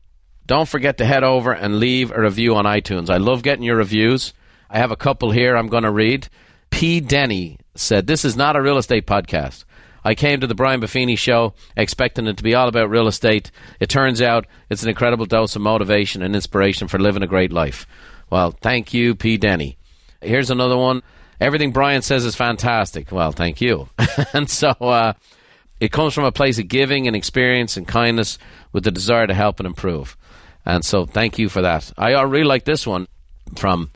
Don't 0.48 0.68
forget 0.68 0.98
to 0.98 1.06
head 1.06 1.24
over 1.24 1.52
and 1.54 1.80
leave 1.80 2.12
a 2.12 2.22
review 2.22 2.56
on 2.56 2.66
iTunes. 2.66 3.10
I 3.10 3.18
love 3.18 3.44
getting 3.44 3.64
your 3.64 3.78
reviews. 3.78 4.34
I 4.70 4.80
have 4.80 4.92
a 4.92 4.96
couple 4.96 5.32
here 5.32 5.56
I'm 5.56 5.68
going 5.68 5.84
to 5.84 5.92
read. 5.92 6.28
P. 6.70 7.00
Denny 7.00 7.58
said, 7.76 8.08
This 8.08 8.26
is 8.26 8.36
not 8.36 8.56
a 8.56 8.62
real 8.62 8.78
estate 8.78 9.06
podcast. 9.06 9.66
I 10.04 10.16
came 10.16 10.40
to 10.40 10.48
the 10.48 10.56
Brian 10.56 10.82
Buffini 10.82 11.18
show 11.18 11.54
expecting 11.78 12.26
it 12.26 12.38
to 12.38 12.44
be 12.44 12.56
all 12.56 12.68
about 12.68 12.90
real 12.90 13.08
estate. 13.08 13.52
It 13.80 13.90
turns 13.90 14.22
out 14.22 14.48
it's 14.70 14.82
an 14.84 14.90
incredible 14.90 15.26
dose 15.26 15.56
of 15.56 15.62
motivation 15.62 16.24
and 16.24 16.34
inspiration 16.34 16.88
for 16.88 16.98
living 17.00 17.22
a 17.22 17.28
great 17.28 17.52
life. 17.52 17.86
Well, 18.30 18.52
thank 18.52 18.94
you, 18.94 19.14
P. 19.14 19.38
Denny. 19.38 19.78
Here's 20.22 20.50
another 20.50 20.78
one. 20.78 21.04
Everything 21.40 21.72
Brian 21.72 22.02
says 22.02 22.26
is 22.26 22.36
fantastic. 22.36 23.12
Well, 23.12 23.32
thank 23.32 23.62
you. 23.62 23.90
and 24.34 24.50
so 24.50 24.70
uh, 24.70 25.14
it 25.80 25.92
comes 25.92 26.14
from 26.14 26.24
a 26.24 26.32
place 26.32 26.60
of 26.60 26.68
giving 26.68 27.08
and 27.08 27.16
experience 27.16 27.78
and 27.78 27.88
kindness 27.88 28.38
with 28.72 28.84
the 28.84 28.92
desire 28.92 29.28
to 29.28 29.34
help 29.34 29.60
and 29.60 29.68
improve. 29.68 30.18
And 30.66 30.86
so 30.86 31.06
thank 31.06 31.40
you 31.40 31.50
for 31.50 31.62
that. 31.62 31.92
I 31.98 32.22
really 32.22 32.46
like 32.46 32.66
this 32.66 32.86
one 32.86 33.08
from 33.56 33.90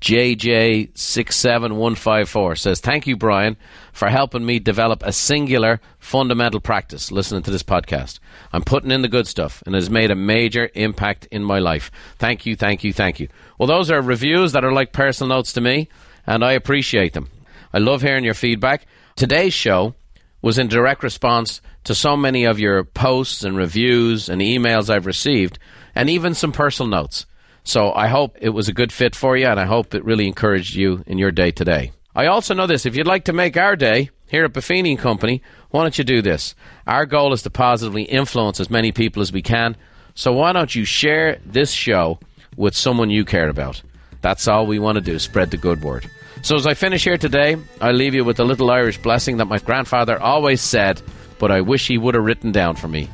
JJ67154 0.00 2.58
says, 2.58 2.80
Thank 2.80 3.06
you, 3.06 3.16
Brian, 3.16 3.56
for 3.92 4.08
helping 4.08 4.44
me 4.44 4.58
develop 4.58 5.02
a 5.04 5.12
singular 5.12 5.80
fundamental 5.98 6.60
practice 6.60 7.12
listening 7.12 7.42
to 7.44 7.50
this 7.50 7.62
podcast. 7.62 8.18
I'm 8.52 8.62
putting 8.62 8.90
in 8.90 9.02
the 9.02 9.08
good 9.08 9.26
stuff 9.26 9.62
and 9.64 9.74
it 9.74 9.78
has 9.78 9.90
made 9.90 10.10
a 10.10 10.16
major 10.16 10.70
impact 10.74 11.26
in 11.30 11.44
my 11.44 11.58
life. 11.58 11.90
Thank 12.18 12.46
you, 12.46 12.56
thank 12.56 12.84
you, 12.84 12.92
thank 12.92 13.20
you. 13.20 13.28
Well, 13.58 13.66
those 13.66 13.90
are 13.90 14.00
reviews 14.00 14.52
that 14.52 14.64
are 14.64 14.72
like 14.72 14.92
personal 14.92 15.36
notes 15.36 15.52
to 15.54 15.60
me, 15.60 15.88
and 16.26 16.44
I 16.44 16.52
appreciate 16.52 17.12
them. 17.12 17.28
I 17.72 17.78
love 17.78 18.02
hearing 18.02 18.24
your 18.24 18.34
feedback. 18.34 18.86
Today's 19.16 19.54
show 19.54 19.94
was 20.42 20.58
in 20.58 20.68
direct 20.68 21.02
response 21.02 21.62
to 21.84 21.94
so 21.94 22.16
many 22.16 22.44
of 22.44 22.58
your 22.58 22.84
posts 22.84 23.44
and 23.44 23.56
reviews 23.56 24.28
and 24.28 24.42
emails 24.42 24.90
I've 24.90 25.06
received, 25.06 25.58
and 25.94 26.10
even 26.10 26.34
some 26.34 26.52
personal 26.52 26.90
notes. 26.90 27.26
So 27.64 27.92
I 27.92 28.08
hope 28.08 28.36
it 28.40 28.50
was 28.50 28.68
a 28.68 28.72
good 28.72 28.92
fit 28.92 29.14
for 29.14 29.36
you, 29.36 29.46
and 29.46 29.58
I 29.58 29.64
hope 29.64 29.94
it 29.94 30.04
really 30.04 30.26
encouraged 30.26 30.74
you 30.74 31.04
in 31.06 31.16
your 31.16 31.30
day 31.30 31.52
today. 31.52 31.92
I 32.14 32.26
also 32.26 32.54
know 32.54 32.66
this 32.66 32.84
if 32.84 32.96
you'd 32.96 33.06
like 33.06 33.24
to 33.24 33.32
make 33.32 33.56
our 33.56 33.76
day 33.76 34.10
here 34.26 34.44
at 34.44 34.52
Buffini 34.52 34.98
Company, 34.98 35.42
why 35.70 35.82
don't 35.82 35.96
you 35.96 36.04
do 36.04 36.22
this? 36.22 36.54
Our 36.86 37.06
goal 37.06 37.32
is 37.32 37.42
to 37.42 37.50
positively 37.50 38.02
influence 38.02 38.60
as 38.60 38.70
many 38.70 38.90
people 38.90 39.22
as 39.22 39.32
we 39.32 39.42
can. 39.42 39.76
So 40.14 40.32
why 40.32 40.52
don't 40.52 40.74
you 40.74 40.84
share 40.84 41.38
this 41.46 41.70
show 41.70 42.18
with 42.56 42.74
someone 42.74 43.10
you 43.10 43.24
care 43.24 43.48
about? 43.48 43.82
That's 44.20 44.48
all 44.48 44.66
we 44.66 44.78
want 44.78 44.96
to 44.96 45.00
do, 45.02 45.18
spread 45.18 45.50
the 45.50 45.56
good 45.56 45.82
word. 45.82 46.08
So 46.42 46.56
as 46.56 46.66
I 46.66 46.74
finish 46.74 47.04
here 47.04 47.18
today, 47.18 47.56
I 47.80 47.92
leave 47.92 48.14
you 48.14 48.24
with 48.24 48.40
a 48.40 48.44
little 48.44 48.70
Irish 48.70 48.98
blessing 48.98 49.36
that 49.38 49.46
my 49.46 49.58
grandfather 49.58 50.20
always 50.20 50.60
said, 50.60 51.00
but 51.38 51.50
I 51.50 51.60
wish 51.60 51.86
he 51.86 51.98
would 51.98 52.14
have 52.14 52.24
written 52.24 52.52
down 52.52 52.76
for 52.76 52.88
me. 52.88 53.08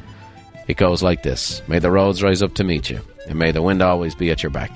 It 0.67 0.77
goes 0.77 1.03
like 1.03 1.23
this 1.23 1.63
May 1.69 1.79
the 1.79 1.91
roads 1.91 2.23
rise 2.23 2.43
up 2.43 2.55
to 2.55 2.65
meet 2.65 2.91
you 2.91 3.01
and 3.29 3.39
may 3.39 3.53
the 3.53 3.63
wind 3.63 3.83
always 3.83 4.15
be 4.15 4.31
at 4.31 4.43
your 4.43 4.51
back. 4.51 4.71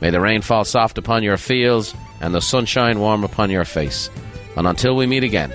May 0.00 0.10
the 0.10 0.20
rain 0.20 0.42
fall 0.42 0.64
soft 0.64 0.98
upon 0.98 1.22
your 1.22 1.38
fields, 1.38 1.94
and 2.20 2.34
the 2.34 2.40
sunshine 2.40 3.00
warm 3.00 3.24
upon 3.24 3.50
your 3.50 3.64
face. 3.64 4.10
And 4.56 4.66
until 4.66 4.94
we 4.94 5.06
meet 5.06 5.24
again, 5.24 5.52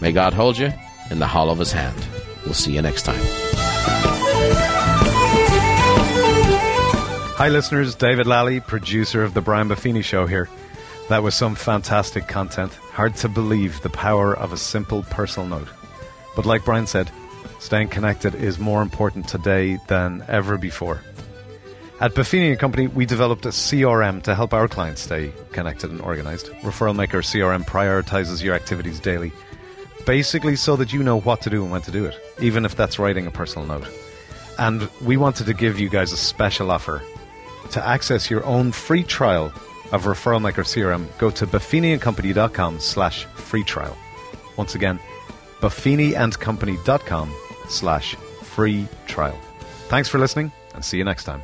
may 0.00 0.12
God 0.12 0.32
hold 0.32 0.56
you 0.56 0.72
in 1.10 1.18
the 1.18 1.26
hollow 1.26 1.52
of 1.52 1.58
his 1.58 1.72
hand. 1.72 1.96
We'll 2.44 2.54
see 2.54 2.72
you 2.72 2.82
next 2.82 3.02
time. 3.02 3.20
Hi, 7.36 7.48
listeners. 7.48 7.94
David 7.94 8.26
Lally, 8.26 8.60
producer 8.60 9.22
of 9.22 9.34
The 9.34 9.40
Brian 9.40 9.68
Buffini 9.68 10.02
Show 10.02 10.26
here. 10.26 10.48
That 11.08 11.22
was 11.22 11.34
some 11.34 11.54
fantastic 11.54 12.28
content. 12.28 12.72
Hard 12.92 13.16
to 13.16 13.28
believe 13.28 13.82
the 13.82 13.90
power 13.90 14.36
of 14.36 14.52
a 14.52 14.56
simple 14.56 15.02
personal 15.04 15.48
note. 15.48 15.68
But 16.34 16.46
like 16.46 16.64
Brian 16.64 16.86
said, 16.86 17.10
staying 17.58 17.88
connected 17.88 18.34
is 18.34 18.58
more 18.58 18.82
important 18.82 19.28
today 19.28 19.78
than 19.88 20.24
ever 20.28 20.56
before. 20.56 21.02
At 22.00 22.14
Buffini 22.14 22.58
& 22.58 22.58
Company, 22.58 22.88
we 22.88 23.06
developed 23.06 23.46
a 23.46 23.50
CRM 23.50 24.22
to 24.24 24.34
help 24.34 24.52
our 24.52 24.66
clients 24.66 25.02
stay 25.02 25.32
connected 25.52 25.90
and 25.90 26.00
organized. 26.00 26.46
Referral 26.62 26.96
Maker 26.96 27.20
CRM 27.20 27.64
prioritizes 27.64 28.42
your 28.42 28.54
activities 28.54 28.98
daily, 28.98 29.30
basically 30.04 30.56
so 30.56 30.74
that 30.76 30.92
you 30.92 31.02
know 31.02 31.20
what 31.20 31.42
to 31.42 31.50
do 31.50 31.62
and 31.62 31.70
when 31.70 31.82
to 31.82 31.92
do 31.92 32.04
it, 32.04 32.18
even 32.40 32.64
if 32.64 32.74
that's 32.74 32.98
writing 32.98 33.26
a 33.26 33.30
personal 33.30 33.68
note. 33.68 33.86
And 34.58 34.88
we 35.00 35.16
wanted 35.16 35.46
to 35.46 35.54
give 35.54 35.78
you 35.78 35.88
guys 35.88 36.12
a 36.12 36.16
special 36.16 36.70
offer. 36.70 37.02
To 37.70 37.86
access 37.86 38.30
your 38.30 38.44
own 38.44 38.72
free 38.72 39.04
trial 39.04 39.52
of 39.92 40.04
Referral 40.04 40.40
Maker 40.40 40.62
CRM, 40.62 41.06
go 41.18 41.30
to 41.30 41.46
buffiniandcompany.com 41.46 42.80
slash 42.80 43.24
free 43.26 43.62
trial. 43.64 43.96
Once 44.56 44.74
again, 44.74 44.98
buffiniandcompany.com 45.60 47.34
slash 47.68 48.14
free 48.42 48.86
trial. 49.06 49.38
Thanks 49.88 50.08
for 50.08 50.18
listening 50.18 50.50
and 50.74 50.84
see 50.84 50.98
you 50.98 51.04
next 51.04 51.24
time. 51.24 51.42